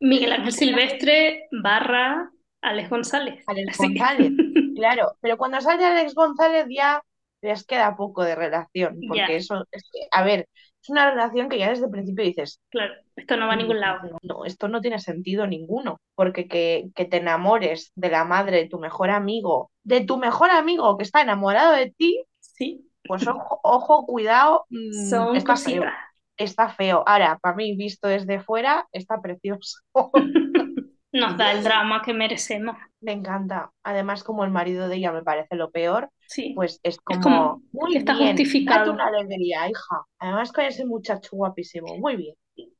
[0.00, 2.30] Miguel Ángel Silvestre barra
[2.62, 3.44] Alex González.
[3.46, 4.32] Alex González,
[4.76, 7.02] claro, pero cuando sale Alex González ya
[7.42, 10.46] les queda poco de relación, porque eso, es que, a ver,
[10.82, 13.80] es una relación que ya desde el principio dices, Claro, esto no va a ningún
[13.80, 14.18] lado.
[14.22, 18.68] no, esto no tiene sentido ninguno, porque que, que te enamores de la madre de
[18.68, 22.22] tu mejor amigo, de tu mejor amigo que está enamorado de ti,
[22.60, 25.94] Sí, pues ojo, ojo, cuidado, mm, son está feo,
[26.36, 27.02] está feo.
[27.06, 29.78] Ahora, para mí, visto desde fuera, está precioso.
[31.12, 32.76] Nos da el drama que merecemos.
[33.00, 33.72] Me encanta.
[33.82, 37.62] Además, como el marido de ella me parece lo peor, Sí, pues es como, como
[37.72, 38.64] muy está bien, justificado.
[38.64, 40.04] date una alegría, hija.
[40.18, 42.34] Además, con ese muchacho guapísimo, muy bien.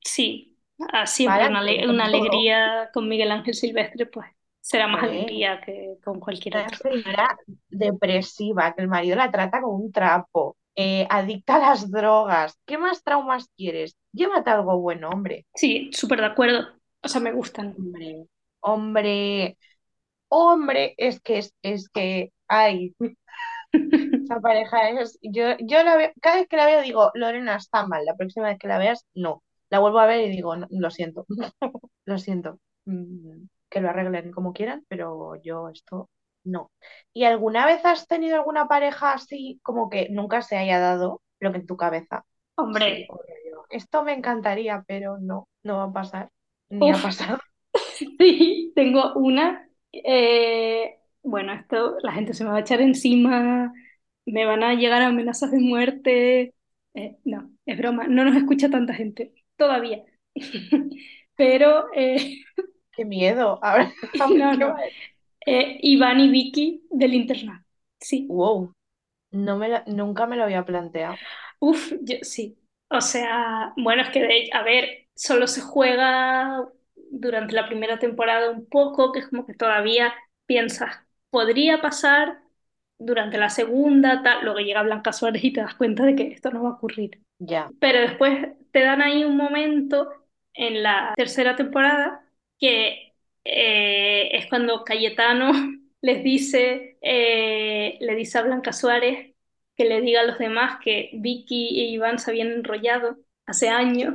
[0.05, 0.59] sí.
[0.93, 4.27] Ah, siempre una, ale- una alegría con Miguel Ángel Silvestre, pues
[4.61, 5.09] será más Sí.
[5.09, 6.91] alegría que con cualquier Una otro.
[6.91, 7.37] señora
[7.69, 12.59] depresiva, que el marido la trata como un trapo, eh, adicta a las drogas.
[12.67, 13.97] ¿Qué más traumas quieres?
[14.13, 15.47] Llévate algo bueno, hombre.
[15.55, 16.69] Sí, súper de acuerdo.
[17.03, 17.75] O sea, me gustan.
[17.77, 18.27] Hombre,
[18.61, 19.59] hombre,
[20.29, 22.95] hombre, es que es, es que, ay,
[23.73, 27.87] esa pareja es, yo, yo la veo, cada vez que la veo digo, Lorena está
[27.87, 29.43] mal, la próxima vez que la veas, no.
[29.71, 31.27] La vuelvo a ver y digo, "No, lo siento,
[32.07, 36.11] lo siento, Mm, que lo arreglen como quieran, pero yo esto
[36.45, 36.71] no.
[37.13, 41.53] ¿Y alguna vez has tenido alguna pareja así como que nunca se haya dado, pero
[41.53, 42.25] que en tu cabeza,
[42.57, 43.09] Hombre,
[43.71, 46.29] esto me encantaría, pero no, no va a pasar,
[46.69, 47.39] ni ha pasado?
[48.19, 49.69] sí, tengo una.
[49.93, 53.73] eh, bueno, esto la gente se me va a echar encima,
[54.27, 56.55] me van a llegar amenazas de muerte.
[56.95, 60.03] Eh, no, es broma, no nos escucha tanta gente todavía.
[61.37, 62.43] Pero eh,
[63.01, 63.59] Qué miedo.
[63.63, 63.93] Ahora,
[64.57, 64.77] no.
[65.47, 67.65] Eh, Iván y Vicky del internado.
[68.01, 68.27] Sí.
[68.29, 68.73] Wow,
[69.33, 71.21] no me la- nunca me lo había planteado.
[71.59, 72.59] Uf, yo sí.
[72.89, 76.67] O sea, bueno, es que de, a ver, solo se juega
[77.11, 80.13] durante la primera temporada un poco, que es como que todavía
[80.47, 80.97] piensas,
[81.31, 82.41] podría pasar
[82.99, 86.51] durante la segunda, tal, luego llega Blanca Suárez y te das cuenta de que esto
[86.51, 87.23] no va a ocurrir.
[87.41, 90.11] Ya, Pero después te dan ahí un momento
[90.55, 92.25] en la tercera temporada
[92.61, 95.53] que eh, es cuando Cayetano
[96.03, 99.35] les dice, eh, le dice a Blanca Suárez
[99.77, 104.15] que le diga a los demás que Vicky e Iván se habían enrollado hace años.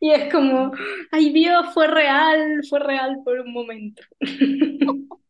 [0.00, 0.72] Y es como,
[1.12, 4.02] ay Dios, fue real, fue real por un momento.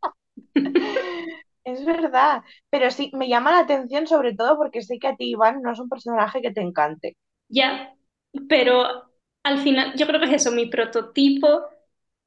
[1.65, 2.43] es verdad.
[2.71, 5.73] Pero sí, me llama la atención sobre todo porque sé que a ti, Iván, no
[5.73, 7.17] es un personaje que te encante.
[7.49, 7.93] Ya,
[8.49, 9.11] pero
[9.43, 11.63] al final, yo creo que es eso, mi prototipo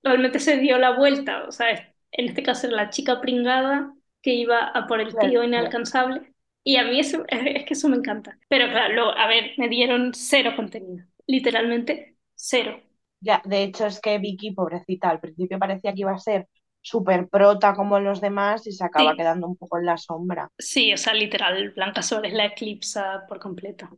[0.03, 1.71] realmente se dio la vuelta, o sea,
[2.11, 6.33] en este caso era la chica pringada que iba a por el tío inalcanzable,
[6.63, 8.37] y a mí eso, es, que eso me encanta.
[8.49, 12.81] Pero claro, luego, a ver, me dieron cero contenido, literalmente cero.
[13.19, 16.47] Ya, de hecho, es que Vicky, pobrecita, al principio parecía que iba a ser
[16.81, 19.17] súper prota como los demás y se acaba Sí.
[19.17, 20.49] quedando un poco en la sombra.
[20.59, 23.89] Sí, o sea, literal, Blanca Suárez la eclipsa por completo.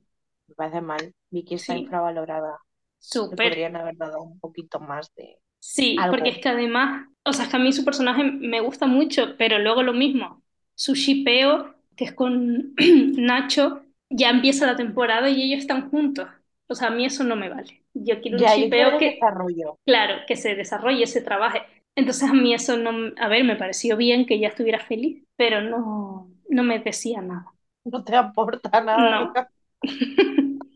[0.48, 1.14] Me parece mal.
[1.30, 1.82] Vicky está Sí.
[1.82, 2.58] infravalorada.
[3.00, 3.50] Súper.
[3.50, 6.10] podrían haber dado un poquito más de Sí, algo.
[6.10, 9.36] porque es que además, o sea, es que a mí su personaje me gusta mucho,
[9.38, 10.44] pero luego lo mismo,
[10.76, 12.74] su shipeo, que es con
[13.18, 16.28] Nacho, ya empieza la temporada y ellos están juntos.
[16.68, 17.84] O sea, a mí eso no me vale.
[17.94, 19.78] Yo quiero un Ya, shipeo que, desarrollo.
[19.86, 21.62] claro, que se desarrolle, se trabaje.
[21.96, 25.62] Entonces a mí eso no, a ver, me pareció bien que ella estuviera feliz, pero
[25.62, 27.54] no, no me decía nada.
[27.84, 29.16] No te aporta nada.
[29.16, 29.34] No,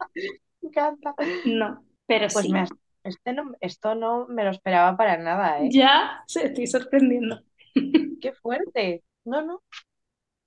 [0.61, 1.15] Me encanta.
[1.43, 2.49] no, pero Pues sí.
[2.49, 2.67] me
[3.03, 5.75] este no, esto no me lo esperaba para nada, ¿eh?
[5.75, 7.41] Ya se estoy sorprendiendo.
[8.19, 9.03] Qué fuerte.
[9.25, 9.61] No, no.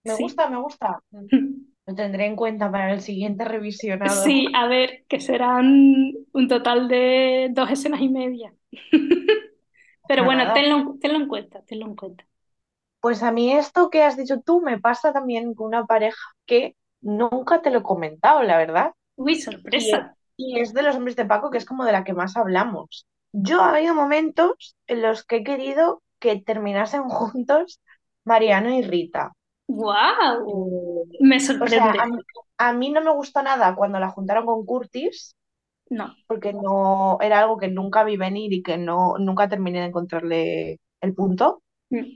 [0.05, 0.17] Me Sí.
[0.17, 1.01] gusta, me gusta.
[1.87, 4.33] Lo tendré en cuenta para el siguiente revisionado.
[4.33, 8.55] Sí, a ver, que serán un total de dos escenas y media.
[10.07, 12.27] Pero bueno, tenlo, tenlo en cuenta, tenlo en cuenta.
[13.01, 16.77] Pues a mí esto que has dicho tú me pasa también con una pareja que
[17.01, 18.93] nunca te lo he comentado, la verdad.
[19.17, 20.16] Uy, sorpresa.
[20.37, 23.07] Y es de los hombres de Paco, que es como de la que más hablamos.
[23.33, 27.81] Yo ha habido momentos en los que he querido que terminasen juntos
[28.25, 29.33] Mariano y Rita.
[29.69, 30.39] ¡Wow!
[30.45, 31.99] Eh, Me o sea, sorprende.
[31.99, 32.19] a mí,
[32.59, 35.37] a mí no me gustó nada cuando la juntaron con Curtis,
[35.91, 36.15] No.
[36.27, 40.81] porque no era algo que nunca vi venir y que no, nunca terminé de encontrarle
[41.03, 41.63] el punto.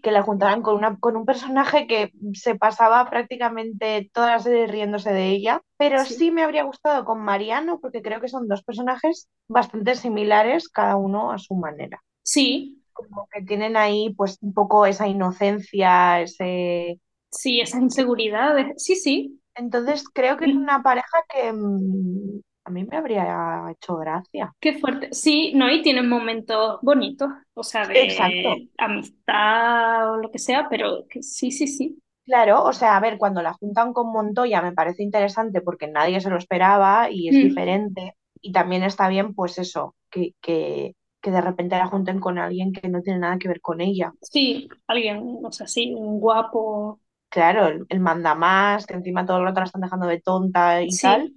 [0.02, 4.66] Que la juntaran con, una, con un personaje que se pasaba prácticamente toda la serie
[4.66, 6.14] riéndose de ella, pero Sí.
[6.14, 10.96] sí me habría gustado con Mariano porque creo que son dos personajes bastante similares, cada
[10.96, 12.02] uno a su manera.
[12.22, 17.00] Sí, Como que tienen ahí pues un poco esa inocencia, ese...
[17.30, 18.74] sí, esas inseguridades.
[18.82, 19.40] Sí, sí.
[19.54, 22.40] Entonces creo que es una pareja que mm,
[22.70, 24.54] a mí me habría hecho gracia.
[24.60, 25.08] Qué fuerte.
[25.12, 28.56] Sí, no, y tienen momentos bonitos, o sea, Exacto.
[28.58, 31.98] de amistad o lo que sea, pero que sí, sí, sí.
[32.24, 36.20] Claro, o sea, a ver, cuando la juntan con Montoya me parece interesante porque nadie
[36.20, 37.48] se lo esperaba y es Mm.
[37.48, 38.14] diferente.
[38.40, 42.72] Y también está bien, pues eso, que, que, que de repente la junten con alguien
[42.72, 44.12] que no tiene nada que ver con ella.
[44.22, 47.00] Sí, alguien, o sea, sí, un guapo.
[47.30, 50.90] Claro, el, el mandamás, que encima todo el rato la están dejando de tonta y
[50.90, 51.08] Sí.
[51.08, 51.32] tal.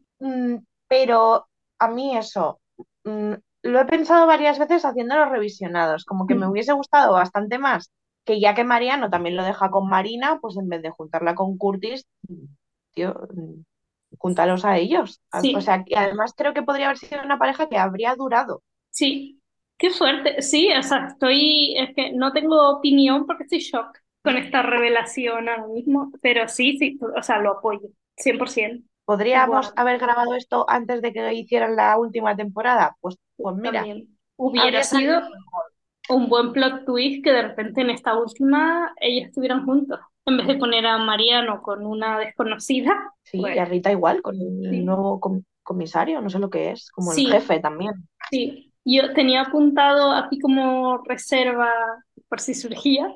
[0.94, 1.48] Pero
[1.80, 2.46] a mí eso,
[3.06, 3.34] mm,
[3.64, 6.52] lo he pensado varias veces haciendo los revisionados, como que me Mm.
[6.52, 7.92] hubiese gustado bastante más
[8.26, 11.58] que ya que Mariano también lo deja con Marina, pues en vez de juntarla con
[11.58, 12.06] Curtis,
[12.94, 13.64] tío, mm,
[14.20, 15.22] júntalos a ellos.
[15.32, 18.16] A- O Sí, sea, y además creo que podría haber sido una pareja que habría
[18.16, 18.64] durado.
[18.90, 19.40] sí.
[19.78, 20.42] Qué fuerte.
[20.42, 25.50] Sí, o sea, estoy, es que no tengo opinión porque estoy shock con esta revelación
[25.50, 28.88] ahora mismo, pero sí, sí, o sea, lo apoyo, 100%.
[29.06, 32.96] ¿Podríamos Igual, haber grabado esto antes de que hicieran la última temporada?
[33.02, 34.18] Pues, pues mira, también.
[34.38, 35.22] Hubiera sido
[36.10, 40.00] un buen plot twist que de repente en esta última ellos estuvieran juntos.
[40.26, 42.94] En vez de poner a Mariano con una desconocida,
[43.24, 44.84] Sí, y pues a Rita igual, con el sí.
[44.86, 48.08] nuevo com- comisario, no sé lo que es, como el jefe también.
[48.30, 48.70] sí.
[48.86, 51.72] Yo tenía apuntado aquí como reserva,
[52.28, 53.08] por si surgía,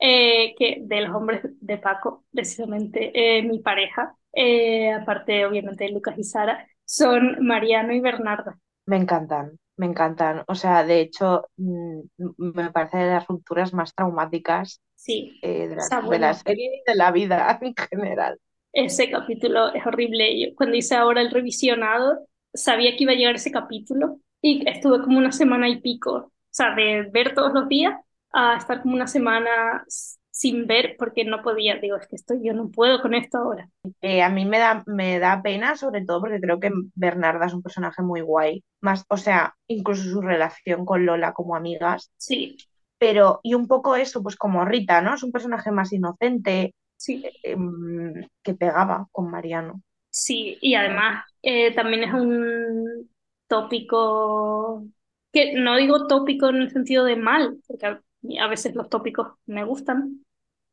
[0.00, 5.90] eh, que de los hombres de Paco, precisamente eh, mi pareja, eh, aparte obviamente de
[5.92, 8.58] Lucas y Sara, son Mariano y Bernarda.
[8.86, 10.44] Me encantan, me encantan.
[10.48, 12.00] O sea, de hecho, mm,
[12.38, 16.90] me parece de las rupturas más traumáticas Sí, eh, de la, de la serie y
[16.90, 18.40] de la vida en general.
[18.72, 20.38] ese capítulo es horrible.
[20.40, 25.02] Yo cuando hice ahora el revisionado, sabía que iba a llegar ese capítulo y estuve
[25.02, 27.94] como una semana y pico, o sea, de ver todos los días
[28.32, 29.84] a estar como una semana
[30.30, 31.76] sin ver porque no podía.
[31.78, 33.68] Digo, es que esto yo no puedo con esto ahora.
[34.00, 37.54] Eh, a mí me da, me da pena, sobre todo porque creo que Bernarda es
[37.54, 38.64] un personaje muy guay.
[38.80, 42.10] Más, o sea, incluso su relación con Lola como amigas.
[42.16, 42.56] Sí,
[42.98, 45.14] Pero, y un poco eso, pues como Rita, ¿no?
[45.14, 49.82] Es un personaje más inocente, sí, em, que pegaba con Mariano.
[50.10, 50.58] sí.
[50.60, 53.10] Y además eh, también es un
[53.48, 54.84] tópico
[55.32, 57.98] que no digo tópico en el sentido de mal, porque
[58.38, 60.24] a, a veces los tópicos me gustan,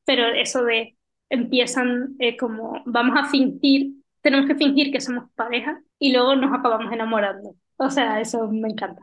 [0.06, 0.98] pero eso de
[1.30, 6.54] empiezan eh, como vamos a fingir, tenemos que fingir que somos pareja y luego nos
[6.58, 7.56] acabamos enamorando.
[7.78, 9.02] O sea, eso me encanta.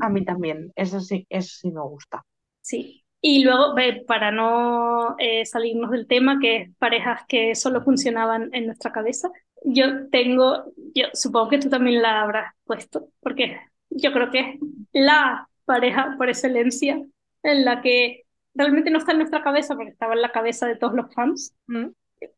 [0.00, 2.24] A mí también, eso sí, eso sí me gusta.
[2.60, 3.04] Sí.
[3.22, 3.74] Y luego,
[4.06, 9.30] para no eh, salirnos del tema, que es parejas que solo funcionaban en nuestra cabeza,
[9.62, 13.58] yo tengo, yo supongo que tú también la habrás puesto, porque
[13.90, 14.60] yo creo que es
[14.92, 17.02] la pareja por excelencia
[17.42, 18.24] en la que
[18.54, 21.54] realmente no está en nuestra cabeza, porque estaba en la cabeza de todos los fans,
[21.66, 21.88] ¿Mm?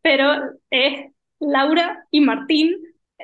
[0.03, 2.77] pero es Laura y Martín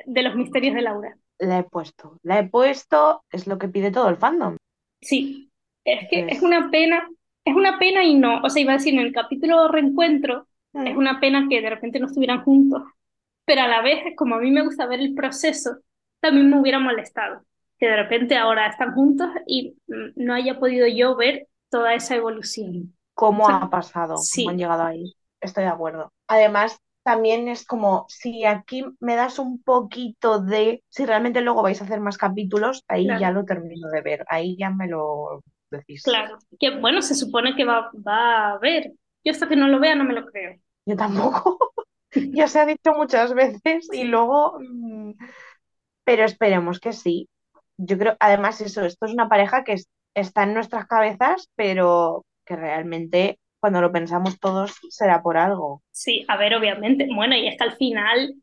[0.05, 1.15] de los misterios de Laura.
[1.39, 4.57] La he puesto, la he puesto, es lo que pide todo el fandom.
[5.01, 5.49] Sí,
[5.85, 7.09] es que es Entonces, una pena,
[7.45, 10.95] es una pena y no, o sea, iba a decir, en el capítulo Reencuentro, es
[10.95, 10.97] ¿mm?
[10.97, 12.83] una pena que de repente no estuvieran juntos,
[13.45, 15.77] pero a la vez, como a mí me gusta ver el proceso,
[16.19, 17.45] también me hubiera molestado
[17.79, 22.15] que de repente ahora están juntos y mm, no haya podido yo ver toda esa
[22.15, 22.97] evolución.
[23.39, 24.27] O ¿Cómo sea, ha pasado?
[24.29, 25.15] ¿Cómo han sí, llegado ahí?
[25.41, 26.13] Estoy de acuerdo.
[26.27, 31.81] Además, también es como, si aquí me das un poquito de, si realmente luego vais
[31.81, 36.03] a hacer más capítulos, ahí ya lo termino de ver, ahí ya me lo decís.
[36.03, 36.37] claro.
[36.59, 38.93] Que bueno, se supone que va, va a ver.
[39.23, 40.59] Yo hasta que no lo vea no me lo creo.
[40.85, 41.59] Yo tampoco,
[42.33, 45.13] ya se ha dicho muchas veces y Sí, luego, mm,
[46.05, 47.29] pero esperemos que sí.
[47.77, 49.89] Yo creo, además eso, esto es una pareja que es-
[50.19, 55.83] está en nuestras cabezas, pero que realmente cuando lo pensamos todos será por algo.
[55.91, 57.07] sí, a ver, obviamente.
[57.13, 58.35] Bueno, y es que al final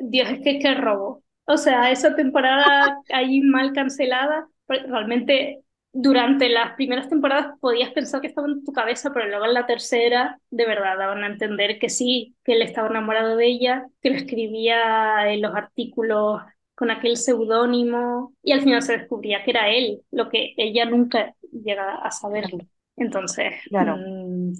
[0.00, 1.22] Dios, es que qué robo.
[1.44, 5.62] O sea, esa temporada ahí mal cancelada, pero realmente
[5.92, 9.66] durante las primeras temporadas podías pensar que estaba en tu cabeza, pero luego en la
[9.66, 14.10] tercera, de verdad, daban a entender que sí, que él estaba enamorado de ella, que
[14.10, 16.42] le escribía en los artículos
[16.80, 21.36] con aquel seudónimo, y al final se descubría que era él, lo que ella nunca
[21.52, 22.60] llega a saberlo.
[22.96, 24.54] Entonces, Claro, mm,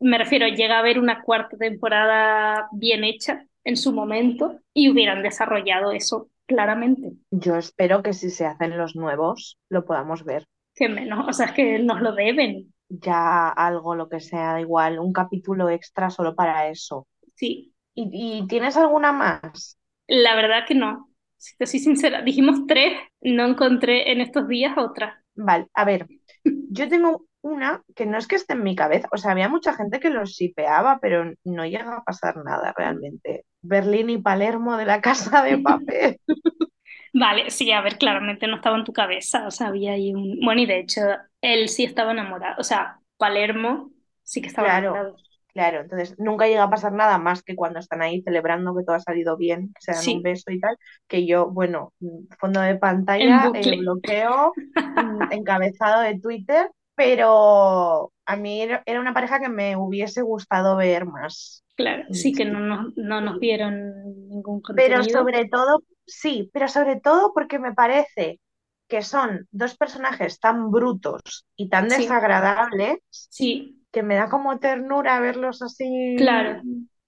[0.00, 5.22] me refiero, llega a haber una cuarta temporada bien hecha en su momento y hubieran
[5.22, 7.12] desarrollado eso claramente.
[7.32, 10.46] Yo espero que si se hacen los nuevos lo podamos ver.
[10.74, 12.72] Que menos, o sea, es que nos lo deben.
[12.88, 17.06] Ya algo, lo que sea, da igual, un capítulo extra solo para eso.
[17.36, 19.78] Sí, ¿Y, y tienes alguna más?
[20.06, 21.11] la verdad que no.
[21.42, 25.22] Si te soy sincera, dijimos tres, no encontré en estos días otra.
[25.34, 26.08] Vale, a ver,
[26.44, 29.74] yo tengo una que no es que esté en mi cabeza, o sea, había mucha
[29.74, 33.46] gente que los shipeaba, pero no llega a pasar nada realmente.
[33.62, 36.20] Berlín y Palermo de la Casa de Papel.
[37.14, 40.40] Vale, sí, a ver, claramente no estaba en tu cabeza, o sea, había ahí un...
[40.40, 41.00] Bueno, y de hecho,
[41.42, 45.16] él sí estaba enamorado, o sea, Palermo sí que estaba Claro, enamorado.
[45.54, 48.96] Claro, entonces nunca llega a pasar nada más que cuando están ahí celebrando que todo
[48.96, 50.76] ha salido bien, que se dan un beso y tal,
[51.08, 51.92] que yo, bueno,
[52.40, 53.76] fondo de pantalla, eh, bucle.
[53.76, 54.56] bloqueo,
[54.94, 61.06] mm, encabezado de Twitter, pero a mí era una pareja que me hubiese gustado ver
[61.06, 61.64] más.
[61.74, 63.74] Claro, sí que no nos, no nos dieron
[64.28, 65.04] ningún Pero contenido.
[65.04, 68.40] sobre todo, sí, pero sobre todo porque me parece
[68.88, 74.58] que son dos personajes tan brutos y tan Sí, desagradables sí, que me da como
[74.60, 75.86] ternura verlos así.
[76.14, 76.62] claro.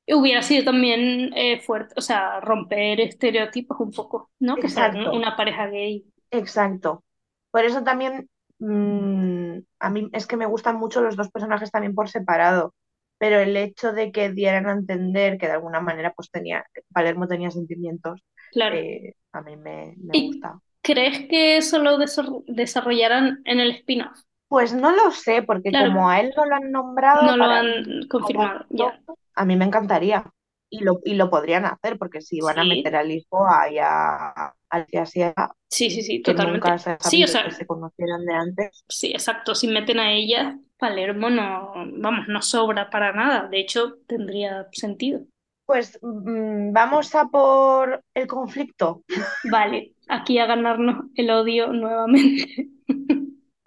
[0.08, 4.58] Hubiera sido también eh, fuerte, o sea, romper estereotipos un poco, ¿no?
[4.58, 6.06] Que Exacto, una pareja gay.
[6.30, 7.04] exacto.
[7.50, 8.28] Por eso también
[8.58, 12.74] mm, a mí es que me gustan mucho los dos personajes también por separado,
[13.18, 17.28] pero el hecho de que dieran a entender que de alguna manera pues tenía, Palermo
[17.28, 18.86] tenía sentimientos, Claro.
[18.86, 20.60] eh, a mí me, me ¿Y gusta.
[20.82, 24.18] crees que eso lo desarrollarán en el spin-off?
[24.48, 27.44] Pues no lo sé, porque Claro, como a él no lo han nombrado no lo
[27.44, 29.00] han confirmado, ya.
[29.34, 30.30] a mí me encantaría.
[30.70, 34.54] Y lo, y lo podrían hacer, porque si van a meter al hijo ahí a,
[34.70, 35.32] al que hacía,
[35.68, 36.52] sí, sí, sí, que totalmente.
[36.52, 39.54] nunca se ha Sí, o sabido que sea, se conocieran de antes, sí, exacto.
[39.54, 43.48] Si meten a ella, Palermo no, vamos, no sobra para nada.
[43.48, 45.20] De hecho, tendría sentido.
[45.66, 49.04] pues mm, vamos a por el conflicto.
[49.42, 52.68] Vale, aquí a ganarnos el odio nuevamente.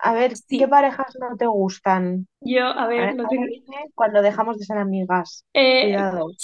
[0.10, 2.28] A ver, ¿qué Sí, parejas no te gustan?
[2.42, 3.54] yo, a A ver, tengo.
[3.96, 5.46] cuando dejamos de ser amigas.
[5.54, 6.36] Eh, Cuidado.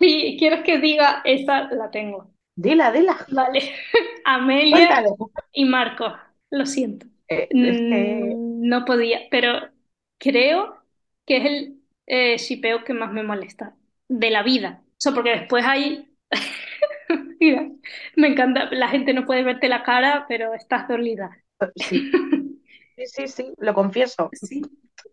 [0.00, 1.22] sí, ¿quieres que diga?
[1.24, 2.34] Esa la tengo.
[2.64, 3.60] Dila, dila, Vale,
[4.24, 5.12] Amelia
[5.52, 6.14] y Marcos,
[6.50, 7.06] lo siento.
[7.28, 9.70] Eh, Mm, No podía, pero
[10.18, 10.82] creo
[11.26, 13.76] que es el eh, shipeo que más me molesta
[14.08, 14.82] de la vida.
[14.84, 16.08] O sea, porque después hay...
[17.40, 17.70] Mira,
[18.16, 21.30] me encanta, la gente no puede verte la cara, pero estás dolida.
[21.76, 22.10] sí,
[22.98, 24.30] sí, sí, sí, lo confieso.
[24.32, 24.62] Sí,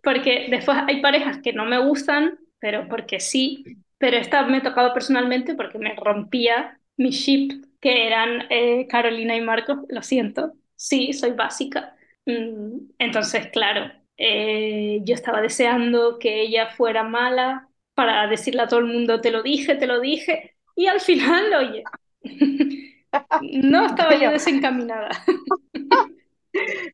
[0.04, 3.64] porque después hay parejas que no me gustan, pero porque sí,
[3.98, 9.36] pero esta me ha tocado personalmente porque me rompía mi ship, que eran eh, Carolina
[9.36, 11.96] y Marcos, lo siento, sí, soy básica.
[12.26, 18.80] Mm, Entonces, claro, eh, yo estaba deseando que ella fuera mala para decirle a todo
[18.80, 21.84] el mundo, te lo dije, te lo dije, y al final, oye,
[23.40, 25.10] no estaba yo desencaminada.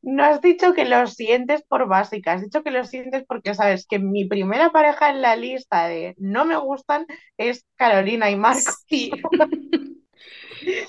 [0.02, 3.86] no has dicho que lo sientes por básica, has dicho que lo sientes porque sabes
[3.88, 7.06] que mi primera pareja en la lista de no me gustan
[7.38, 8.84] es Carolina y Marcos.
[8.88, 9.12] Sí.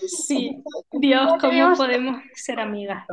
[0.07, 0.63] Sí,
[0.93, 3.07] Dios, ¿cómo podemos ser amigas?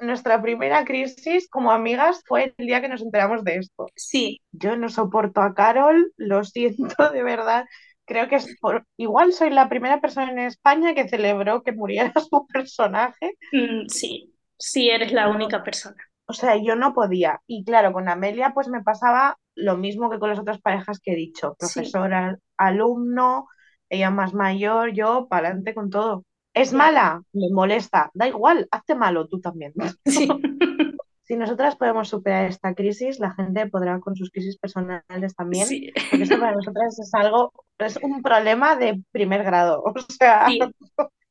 [0.00, 3.86] nuestra primera crisis como amigas fue el día que nos enteramos de esto.
[3.94, 7.66] Sí, Yo no soporto a Carol, lo siento de verdad.
[8.06, 8.86] Creo que es por...
[8.96, 13.36] igual soy la primera persona en España que celebró que muriera su personaje.
[13.52, 15.96] mm, sí, sí, eres la única persona.
[16.26, 17.40] o sea, yo no podía.
[17.46, 21.12] Y claro, con Amelia pues me pasaba lo mismo que con las otras parejas que
[21.12, 21.54] he dicho.
[21.58, 23.46] Sí, Profesor, al- alumno,
[23.88, 26.24] ella más mayor, yo, para adelante con todo.
[26.54, 27.22] ¿Es mala?
[27.32, 28.10] Me molesta.
[28.14, 29.72] Da igual, hazte malo tú también.
[30.04, 30.28] sí,
[31.26, 35.90] Si nosotras podemos superar esta crisis, la gente podrá con sus crisis personales también, sí,
[36.08, 39.82] porque esto para nosotras es algo, es un problema de primer grado.
[39.96, 40.60] O sea, sí,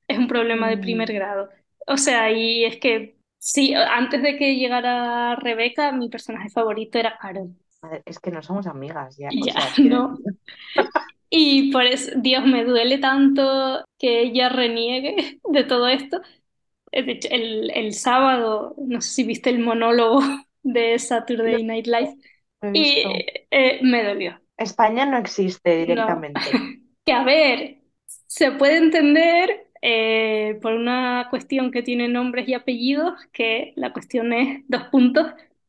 [0.08, 1.50] es un problema de primer mm, grado.
[1.88, 7.18] O sea, y es que sí, antes de que llegara Rebeca, mi personaje favorito era
[7.18, 7.56] Carol.
[8.04, 9.30] es que no somos amigas ya.
[9.30, 10.18] O Ya, no.
[11.30, 16.20] Y por eso, Dios, me duele tanto que ella reniegue de todo esto.
[16.96, 20.22] El, el sábado, no sé si viste el monólogo
[20.64, 22.18] de Saturday Night Live
[22.74, 23.04] y
[23.52, 24.40] eh, me dolió.
[24.58, 26.52] España no existe No, directamente.
[27.06, 27.82] que a ver,
[28.28, 34.34] se puede entender eh, por una cuestión que tiene nombres y apellidos, que la cuestión
[34.34, 35.28] es dos puntos,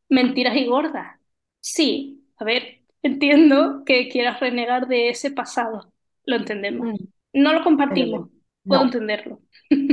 [0.09, 1.19] mentiras y gordas.
[1.61, 5.93] Sí, a ver, entiendo que quieras renegar de ese pasado,
[6.25, 6.89] lo entendemos.
[6.89, 8.31] Mm, No lo compartimos,
[8.67, 9.41] puedo entenderlo.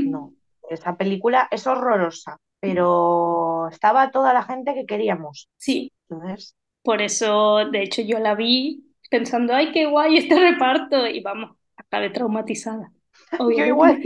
[0.04, 0.34] no.
[0.74, 5.49] Esa película es horrorosa, pero estaba toda la gente que queríamos.
[5.57, 11.07] Sí, Entonces, por eso, de hecho, yo la vi pensando, ay, qué guay este reparto,
[11.07, 12.91] y vamos, acabé traumatizada.
[13.38, 13.67] Obviamente.
[13.67, 14.01] igual.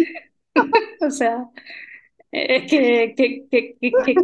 [1.01, 1.45] O sea,
[2.32, 3.78] es que, que, que,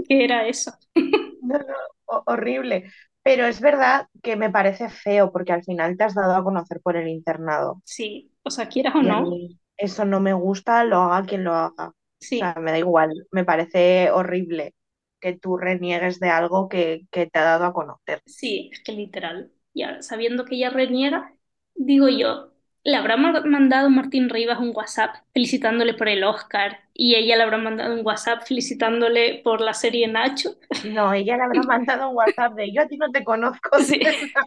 [0.07, 0.71] que, era eso.
[1.41, 1.73] No, no,
[2.05, 2.91] ho- horrible.
[3.23, 6.81] Pero es verdad que me parece feo porque al final te has dado a conocer
[6.81, 7.81] por el internado.
[7.83, 9.39] Sí, o sea, quieras o no,
[9.77, 11.93] eso no me gusta, lo haga quien lo haga.
[12.31, 13.27] O sí, sea, me da igual.
[13.31, 14.73] Me parece horrible
[15.19, 18.21] que tú reniegues de algo que, que te ha dado a conocer.
[18.25, 19.51] sí, es que literal.
[19.73, 21.33] Ya sabiendo que ella reniega,
[21.75, 22.53] digo yo,
[22.83, 27.57] le habrá mandado Martín Rivas un WhatsApp felicitándole por el Oscar y ella le habrá
[27.57, 30.57] mandado un WhatsApp felicitándole por la serie Nacho.
[30.81, 34.01] No, ella le habrá mandado un WhatsApp de yo a ti no te conozco, Sí.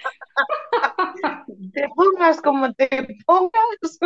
[1.72, 2.89] te pongas como te
[3.27, 3.99] pongas.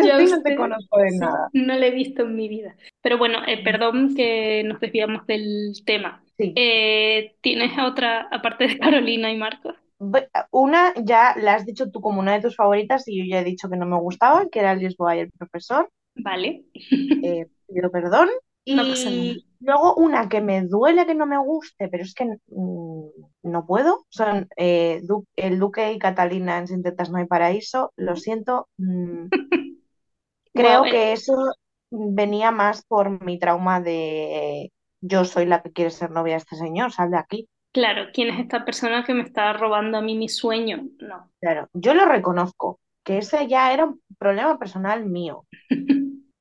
[0.00, 1.48] Yo Ya a ti no te conozco de sí, nada.
[1.52, 2.76] no la he visto en mi vida.
[3.02, 6.22] Pero bueno, eh, perdón que nos desviamos del tema.
[6.36, 6.52] Sí.
[6.56, 9.74] Eh, ¿tienes otra, aparte de Carolina y Marcos?
[10.52, 13.44] Una ya la has dicho tú como una de tus favoritas y yo ya he
[13.44, 15.88] dicho que no me gustaba, que era Lisboa y el profesor.
[16.14, 16.64] Vale.
[16.74, 18.28] eh, pido perdón.
[18.66, 22.26] No pasa Y luego una que me duele que no me guste, pero es que
[22.26, 23.04] mm,
[23.44, 27.92] no puedo, son eh, Du- el Duque y Catalina en Sin tetas no hay paraíso.
[27.96, 28.68] Lo siento.
[28.76, 29.28] mm,
[30.52, 31.34] creo eh, que eso
[31.90, 36.56] venía más por mi trauma de yo soy la que quiere ser novia de este
[36.56, 37.48] señor, sal de aquí.
[37.72, 40.88] Claro, ¿quién es esta persona que me está robando a mí mi sueño?
[40.98, 41.30] No.
[41.40, 45.44] Claro, yo lo reconozco, que ese ya era un problema personal mío.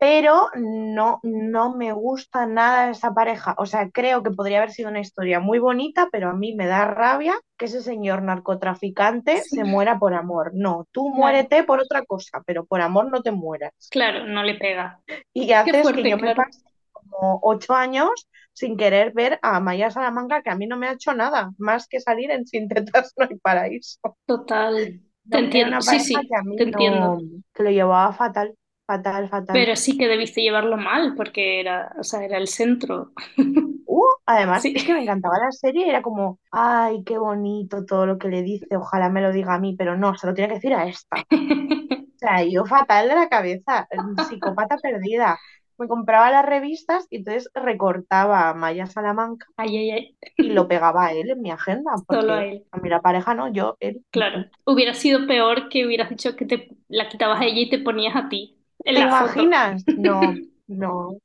[0.10, 3.56] pero no, no me gusta nada esa pareja.
[3.58, 6.66] O sea, creo que podría haber sido una historia muy bonita, pero a mí me
[6.66, 9.58] da rabia que ese señor narcotraficante Sí.
[9.58, 10.52] se muera por amor.
[10.54, 11.18] No, tú Claro.
[11.18, 13.74] muérete por otra cosa, pero por amor no te mueras.
[13.92, 15.02] Claro, no le pega.
[15.34, 16.62] Y haces fuerte, que yo me pase
[16.94, 18.10] como ocho años
[18.54, 21.86] sin querer ver a Maya Salamanca, que a mí no me ha hecho nada, más
[21.90, 24.00] que salir en Sin tetas no hay paraíso.
[24.26, 25.02] Total.
[25.30, 25.68] Te No, entiendo.
[25.72, 27.18] una Sí, sí, que a mí te no- entiendo.
[27.54, 28.56] que lo llevaba fatal,
[28.88, 29.54] fatal, fatal.
[29.54, 33.12] Pero sí que debiste llevarlo mal, porque era, o sea, era el centro.
[33.90, 34.74] Uh, además, Sí.
[34.76, 38.44] es que me encantaba la serie, era como, ay, qué bonito todo lo que le
[38.44, 40.86] dice, ojalá me lo diga a mí, pero no, se lo tiene que decir a
[40.88, 41.18] esta.
[42.18, 43.88] O sea, yo fatal de la cabeza,
[44.28, 45.38] psicópata perdida.
[45.78, 50.18] Me compraba las revistas y entonces recortaba a Maya Salamanca Ay, ay, ay.
[50.36, 52.66] y lo pegaba a él en mi agenda, Solo a él.
[52.72, 54.04] a mí la pareja no, yo, él.
[54.10, 54.46] Claro.
[54.66, 58.16] Hubiera sido peor que hubieras dicho que te la quitabas a ella y te ponías
[58.16, 58.57] a ti
[58.94, 59.34] ¿Te foto.
[59.34, 59.84] imaginas?
[59.96, 60.32] No,
[60.68, 61.18] no,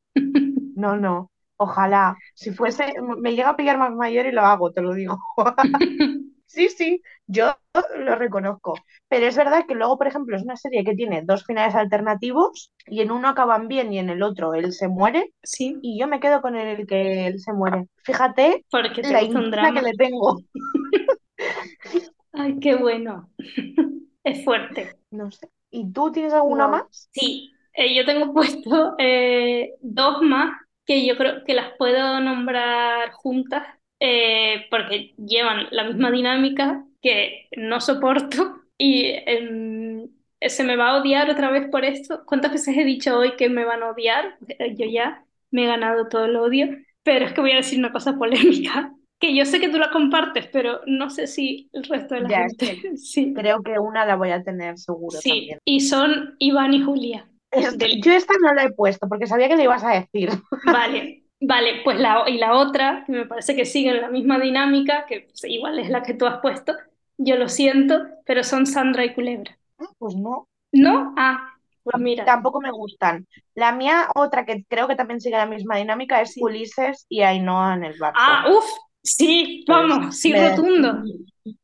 [0.75, 1.31] no, no.
[1.57, 5.19] Ojalá, si fuese, me llega a pillar más mayor y lo hago, te lo digo.
[6.47, 7.57] Sí, sí, yo
[7.97, 8.75] lo reconozco.
[9.09, 12.71] Pero es verdad que luego, por ejemplo, es una serie que tiene dos finales alternativos
[12.87, 16.09] y en uno acaban bien y en el otro él se muere Sí, y yo
[16.09, 17.89] me quedo con el que él se muere.
[18.05, 20.41] Fíjate porque te la intriga que le tengo.
[22.33, 23.31] Ay, qué bueno.
[24.25, 24.97] Es fuerte.
[25.11, 25.49] No sé.
[25.71, 27.09] ¿Y tú tienes alguna más?
[27.13, 30.53] Sí, eh, yo tengo puesto eh, dos más
[30.87, 33.65] que yo creo que las puedo nombrar juntas
[34.01, 40.09] eh, porque llevan la misma dinámica que no soporto y em,
[40.41, 42.25] se me va a odiar otra vez por esto.
[42.27, 44.37] ¿Cuántas veces he dicho hoy que me van a odiar?
[44.59, 46.69] Eh, Yo ya me he ganado todo el odio,
[47.03, 49.91] pero es que voy a decir una cosa polémica, que yo sé que tú la
[49.91, 52.83] compartes, pero no sé si el resto de la Ya, gente.
[52.97, 55.59] Sí, Creo que una la voy a tener seguro sí, también.
[55.65, 57.29] y son Iván y Julia.
[58.03, 60.31] Yo esta no la he puesto porque sabía que le ibas a decir.
[60.63, 65.07] Vale, vale, pues la, y la otra, que me parece que siguen la misma dinámica,
[65.07, 66.75] que pues, igual es la que tú has puesto,
[67.19, 69.59] yo lo siento, pero son Sandra y Culebra.
[69.79, 71.15] Ah, Pues no, ¿No?
[71.17, 73.27] Ah, pues mira, tampoco me gustan.
[73.55, 76.37] La mía, otra que creo que también sigue la misma dinámica, es.
[76.41, 78.21] Ulises y Ainhoa en el barco.
[78.21, 78.65] ah, uff,
[79.03, 81.03] sí, Pues vamos, sí, me- rotundo.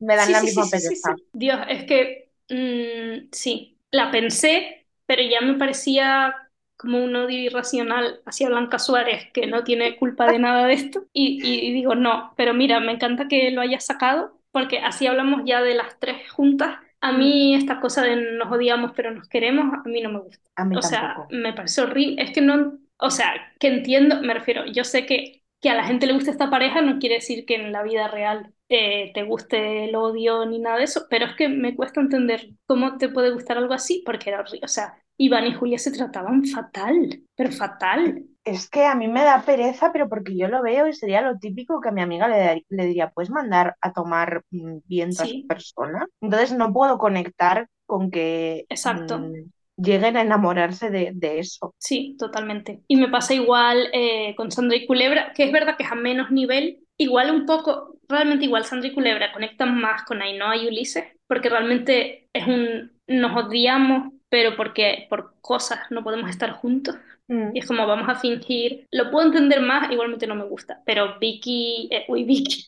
[0.01, 1.15] Me dan Sí, la sí, misma pereza.
[1.17, 1.23] sí.
[1.33, 4.78] Dios, es que mm, sí, la pensé,
[5.09, 6.37] pero ya me parecía
[6.77, 11.07] como un odio irracional hacia Blanca Suárez, que no tiene culpa de nada de esto.
[11.13, 15.43] Y, y digo, no, pero mira, me encanta que lo hayas sacado, porque así hablamos
[15.47, 16.79] ya de las tres juntas.
[17.01, 20.51] A mí esta cosa de nos odiamos pero nos queremos, a mí no me gusta.
[20.57, 22.23] A mí O sea, me parece horrible.
[22.23, 25.85] Es que no, o sea, que entiendo, me refiero, yo sé que, que a la
[25.85, 29.23] gente le gusta esta pareja, no quiere decir que en la vida real eh, te
[29.25, 33.09] guste el odio ni nada de eso, pero es que me cuesta entender cómo te
[33.09, 34.61] puede gustar algo así, porque era horrible.
[34.65, 38.25] O sea, Iván y Julia se trataban fatal, pero fatal.
[38.45, 41.39] Es que a mí me da pereza, pero porque yo lo veo y sería lo
[41.39, 45.27] típico que a mi amiga le, le diría, ¿puedes mandar a tomar mm, viento a
[45.27, 45.39] Sí.
[45.41, 46.07] esa persona?
[46.21, 49.19] Entonces no puedo conectar con que Exacto.
[49.19, 51.75] mm, lleguen a enamorarse de, de eso.
[51.79, 52.83] Sí, totalmente.
[52.89, 55.95] Y me pasa igual eh, con Sandra y Culebra, que es verdad que es a
[55.95, 60.67] menos nivel, igual un poco, realmente igual Sandra y Culebra conectan más con Ainhoa y
[60.69, 66.97] Ulises, porque realmente es un, nos odiamos pero porque por cosas no podemos estar juntos.
[67.29, 67.51] Mm.
[67.55, 71.19] Y es como vamos a fingir, lo puedo entender más, igualmente no me gusta, pero
[71.19, 72.65] Vicky, eh, uy, Vicky,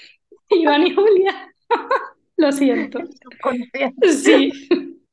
[0.50, 1.52] Iván y Julia,
[2.36, 3.00] lo siento.
[4.02, 4.52] Sí.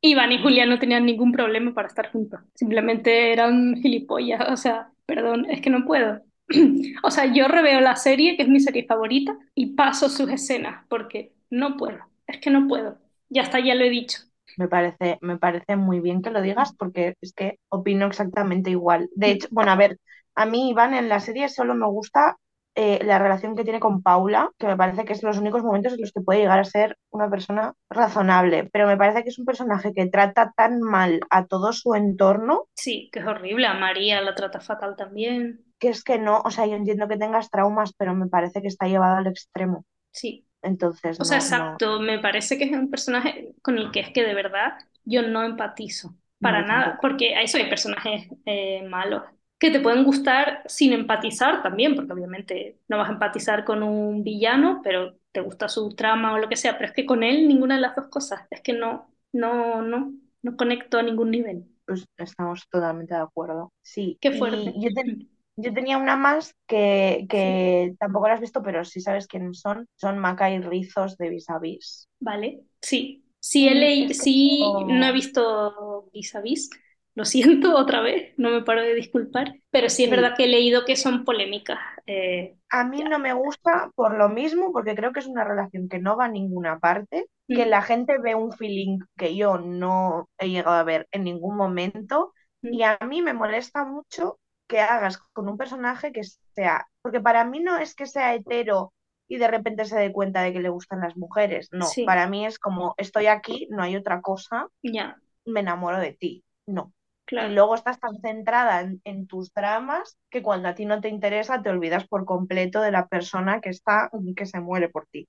[0.01, 2.39] Iván y Julia no tenían ningún problema para estar juntos.
[2.53, 4.47] Simplemente eran gilipollas.
[4.49, 6.21] O sea, perdón, es que no puedo.
[7.03, 10.85] O sea, yo reveo la serie, que es mi serie favorita, y paso sus escenas,
[10.89, 11.99] porque no puedo.
[12.25, 12.97] Es que no puedo.
[13.29, 14.19] Ya está, ya lo he dicho.
[14.57, 19.09] Me parece, me parece muy bien que lo digas porque es que opino exactamente igual.
[19.15, 19.99] De hecho, bueno, a ver,
[20.35, 22.37] a mí Iván en la serie solo me gusta
[22.77, 25.93] eh, la relación que tiene con Paula, que me parece que es los únicos momentos
[25.93, 29.39] en los que puede llegar a ser una persona razonable, pero me parece que es
[29.39, 33.67] un personaje que trata tan mal a todo su entorno Sí, que es horrible.
[33.67, 35.65] A María la trata fatal también.
[35.79, 38.67] que es que no, o sea, yo entiendo que tengas traumas, pero me parece que
[38.67, 39.85] está llevado al extremo.
[40.11, 40.45] Sí.
[40.63, 41.99] Entonces, O sea, no, no, exacto.
[41.99, 44.73] Me parece que es un personaje con el que es que de verdad
[45.05, 46.15] yo no empatizo.
[46.41, 46.99] Para No, nada.
[47.01, 49.23] Porque a eso hay personajes eh, malos
[49.59, 54.23] que te pueden gustar sin empatizar también, porque obviamente no vas a empatizar con un
[54.23, 56.73] villano, pero te gusta su trama o lo que sea.
[56.77, 58.41] Pero es que con él ninguna de las dos cosas.
[58.51, 61.65] Es que no, no, no, no conecto a ningún nivel.
[61.85, 63.73] pues estamos totalmente de acuerdo.
[63.81, 64.73] Sí, Qué fuerte.
[64.77, 69.27] yo, te- yo tenía una más que, que tampoco la has visto, pero sí sabes
[69.27, 69.87] quiénes son.
[69.95, 72.07] Son Maca y Rizos de Vis a Vis.
[72.19, 73.23] Vale, sí.
[73.39, 76.69] Sí, he que sí, no- no he visto Vis a Vis.
[77.17, 79.55] Lo siento otra vez, no me paro de disculpar.
[79.71, 81.79] Pero sí es verdad que he leído que son polémicas.
[82.05, 85.89] eh, A mí no me gusta por lo mismo, porque creo que es una relación
[85.89, 87.69] que no va a ninguna parte, que Mm.
[87.69, 92.33] la gente ve un feeling que yo no he llegado a ver en ningún momento,
[92.61, 92.73] Mm.
[92.73, 96.21] y a mí me molesta mucho que hagas con un personaje que
[96.53, 98.93] sea, porque para mí no es que sea hetero
[99.27, 102.05] y de repente se dé cuenta de que le gustan las mujeres, no, Sí.
[102.05, 106.43] para mí es como estoy aquí, no hay otra cosa, ya, me enamoro de ti,
[106.67, 106.93] no.
[107.29, 107.53] Y claro.
[107.53, 111.61] luego estás tan centrada en, en tus dramas que cuando a ti no te interesa
[111.61, 115.27] te olvidas por completo de la persona que está, que se muere por ti.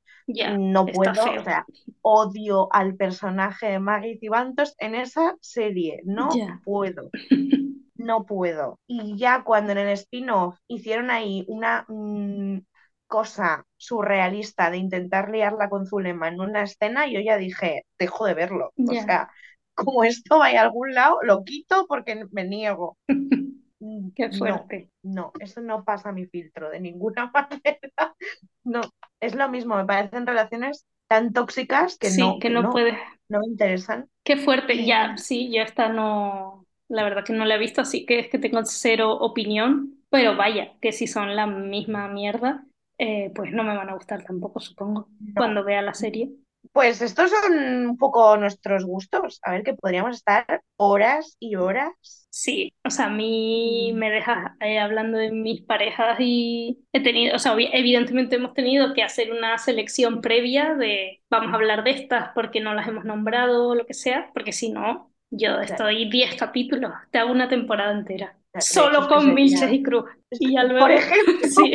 [0.58, 1.40] No puedo, feo.
[1.40, 1.66] o sea,
[2.02, 6.30] odio al personaje de Maggie Cibantos en esa serie, no
[6.64, 7.10] puedo,
[7.96, 8.78] no puedo.
[8.86, 12.58] Y ya cuando en el spin-off hicieron ahí una mm,
[13.06, 18.34] cosa surrealista de intentar liarla con Zulema en una escena, yo ya dije, dejo de
[18.34, 18.72] verlo.
[18.76, 19.30] O sea,
[19.84, 22.98] como esto vaya a algún lado, lo quito porque me niego.
[24.14, 24.90] Qué No, fuerte.
[25.02, 28.14] no, eso no pasa mi filtro de ninguna manera.
[28.64, 28.82] No,
[29.20, 32.96] es lo mismo, me parecen relaciones tan tóxicas que Sí, no, que no no, puedes.
[33.28, 34.10] no me interesan.
[34.24, 34.84] Qué fuerte.
[34.84, 38.28] Ya, sí, yo esta no, la verdad que no la he visto, así que es
[38.28, 39.94] que tengo cero opinión.
[40.10, 42.66] Pero vaya, que si son la misma mierda,
[42.98, 46.30] eh, pues no me van a gustar tampoco, supongo, no, cuando vea la serie.
[46.72, 49.40] Pues estos son un poco nuestros gustos.
[49.42, 51.92] A ver, que podríamos estar horas y horas.
[52.30, 57.02] Sí, o sea, a mí Y me dejas eh, hablando de mis parejas y he
[57.02, 61.84] tenido, o sea, evidentemente hemos tenido que hacer una selección previa de vamos a hablar
[61.84, 65.60] de estas porque no las hemos nombrado o lo que sea, porque si no, yo
[65.60, 70.04] estoy 10 capítulos, te hago una temporada entera, solo con Milches y Cruz.
[70.38, 71.72] Y ya que, por luego, ejemplo, sí,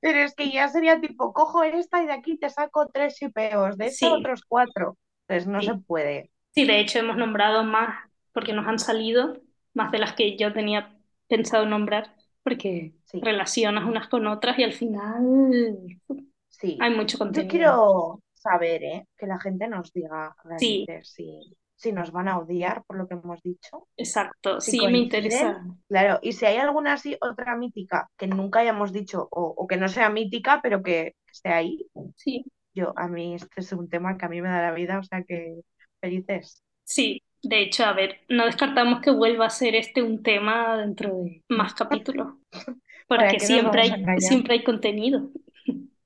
[0.00, 3.76] pero es que ya sería tipo, cojo esta y de aquí te saco tres shipeos,
[3.78, 4.96] de esta sí, otros cuatro.
[5.26, 6.30] Pues no se puede.
[6.54, 9.40] Sí, de hecho hemos nombrado más porque nos han salido
[9.74, 10.96] más de las que yo tenía
[11.28, 16.00] pensado nombrar, porque Sí, relacionas unas con otras y al final
[16.48, 16.78] sí.
[16.78, 17.46] hay mucho Yo contenido.
[17.46, 19.06] quiero saber, ¿eh?
[19.16, 23.08] Que la gente nos diga Sí, realmente si, si nos van a odiar por lo
[23.08, 25.64] que hemos dicho, exacto, si sí, me interesa.
[25.88, 29.76] claro, y si hay alguna así, otra mítica que nunca hayamos dicho o, o que
[29.76, 34.16] no sea mítica, pero que esté ahí, Sí, yo, a mí este es un tema
[34.18, 35.60] que a mí me da la vida, o sea que
[36.00, 36.62] felices.
[36.84, 37.22] sí.
[37.42, 41.42] De hecho, a ver, no descartamos que vuelva a ser este un tema dentro de
[41.48, 42.34] más capítulos,
[43.08, 45.30] ¿Para porque siempre hay, siempre hay contenido.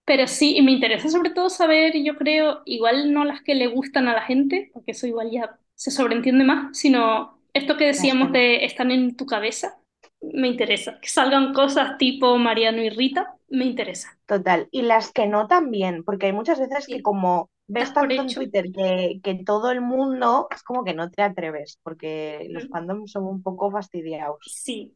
[0.05, 3.69] Pero sí, y me interesa sobre todo saber, yo creo, igual no las que le
[3.69, 8.33] gustan a la gente, porque eso igual ya se sobreentiende más, sino esto que decíamos
[8.33, 9.79] de están en tu cabeza,
[10.21, 10.99] me interesa.
[11.01, 14.19] Que salgan cosas tipo Mariano y Rita, me interesa.
[14.27, 14.69] Total.
[14.71, 18.35] Y las que no también, porque hay muchas veces que como ves por tanto en.
[18.35, 23.13] Twitter que, que todo el mundo, es como que no te atreves, porque los fandoms
[23.13, 24.39] son un poco fastidiados.
[24.47, 24.95] Sí,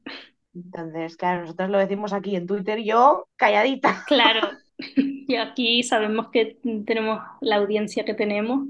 [0.55, 4.05] Entonces, claro, nosotros lo decimos aquí en Twitter, yo calladita.
[4.07, 4.49] claro.
[5.29, 6.57] Y aquí sabemos que
[6.87, 8.69] tenemos la audiencia que tenemos.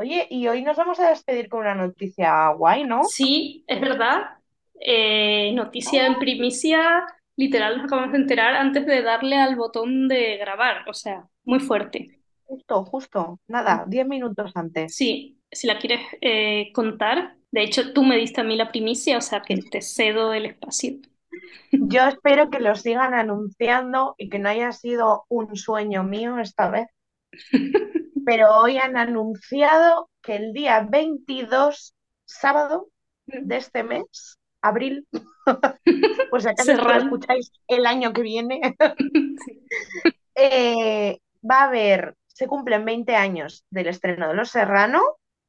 [0.00, 3.04] Oye, y hoy nos vamos a despedir con una noticia guay, ¿no?
[3.04, 4.30] Sí, es verdad.
[4.80, 7.04] Eh, noticia en primicia,
[7.36, 10.88] literal, nos acabamos de enterar antes de darle al botón de grabar.
[10.88, 12.18] O sea, muy fuerte.
[12.44, 13.40] justo, justo.
[13.46, 14.96] Nada, 10 minutos antes.
[14.96, 17.36] Sí, si la quieres eh, contar.
[17.50, 20.46] De hecho, tú me diste a mí la primicia, o sea que te cedo el
[20.46, 20.94] espacio.
[21.72, 26.70] Yo espero que lo sigan anunciando y que no haya sido un sueño mío esta
[26.70, 26.86] vez.
[28.24, 31.94] Pero hoy han anunciado que el día 22,
[32.24, 32.88] sábado
[33.26, 35.06] de este mes, abril,
[36.30, 38.60] pues acaso lo escucháis el año que viene,
[40.34, 41.18] eh,
[41.48, 45.00] va a haber, se cumplen 20 años del estreno de Los Serrano,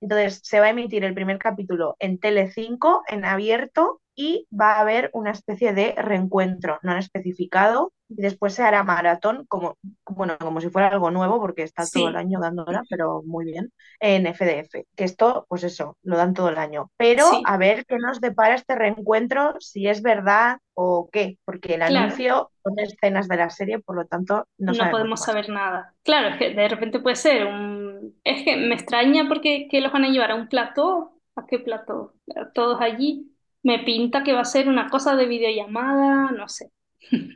[0.01, 4.81] entonces se va a emitir el primer capítulo en Tele5, en abierto, y va a
[4.81, 10.37] haber una especie de reencuentro, no han especificado, y después se hará maratón, como, bueno,
[10.39, 14.25] como si fuera algo nuevo, porque está todo el año dándola, pero muy bien, en
[14.27, 16.91] FDF, que esto, pues eso, lo dan todo el año.
[16.97, 21.81] Pero a ver qué nos depara este reencuentro, si es verdad o qué, porque el
[21.83, 25.93] anuncio son escenas de la serie, por lo tanto no, no podemos saber nada.
[26.03, 28.15] Claro, es que de repente puede ser un...
[28.23, 31.59] Es que me extraña porque que los van a llevar a un plató, ¿a qué
[31.59, 32.13] plató?
[32.53, 33.31] Todos allí
[33.63, 36.71] me pinta que va a ser una cosa de videollamada, no sé.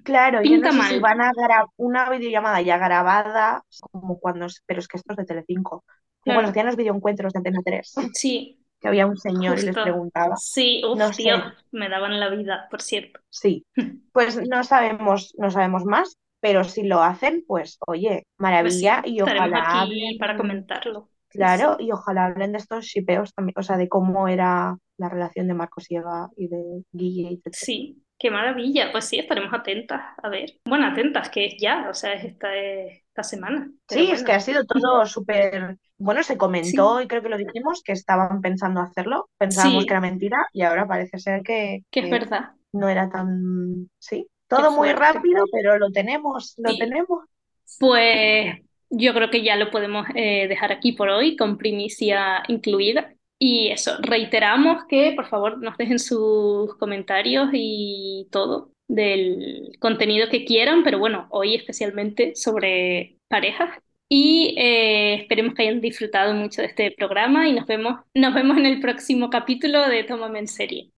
[0.03, 4.79] Claro, yo no sé si van a grabar una videollamada ya grabada, como cuando, pero
[4.79, 5.83] es que esto es de Telecinco.
[6.19, 7.93] Como cuando hacían los videoencuentros de Antena 3.
[8.13, 8.59] Sí.
[8.79, 10.35] Que había un señor y les preguntaba.
[10.37, 13.19] Sí, uf, no me daban la vida, por cierto.
[13.29, 13.65] Sí.
[14.11, 19.21] Pues no sabemos, no sabemos más, pero si lo hacen, pues oye, maravilla pues y
[19.21, 21.09] ojalá aquí para comentarlo.
[21.27, 25.47] Claro, y ojalá hablen de estos shipeos también, o sea, de cómo era la relación
[25.47, 28.91] de Marcos y Eva y de Guille y Sí, qué maravilla.
[28.91, 30.01] Pues sí, estaremos atentas.
[30.21, 33.69] A ver, bueno, atentas, que es ya, o sea, es esta, esta semana.
[33.89, 35.77] sí, es que ha sido todo súper.
[35.97, 40.01] Bueno, se comentó y creo que lo dijimos que estaban pensando hacerlo, pensábamos que era
[40.01, 42.51] mentira y ahora parece ser que, que, es verdad.
[42.73, 43.89] No era tan.
[43.97, 47.23] Sí, todo muy rápido, pero lo tenemos, lo tenemos.
[47.79, 48.57] Pues
[48.89, 53.14] yo creo que ya lo podemos eh, dejar aquí por hoy, con primicia incluida.
[53.39, 60.45] Y eso, reiteramos que por favor nos dejen sus comentarios y todo del contenido que
[60.45, 63.69] quieran, pero bueno, hoy especialmente sobre parejas.
[64.07, 68.57] Y eh, esperemos que hayan disfrutado mucho de este programa y nos vemos, nos vemos
[68.57, 70.91] en el próximo capítulo de Tómame en serie.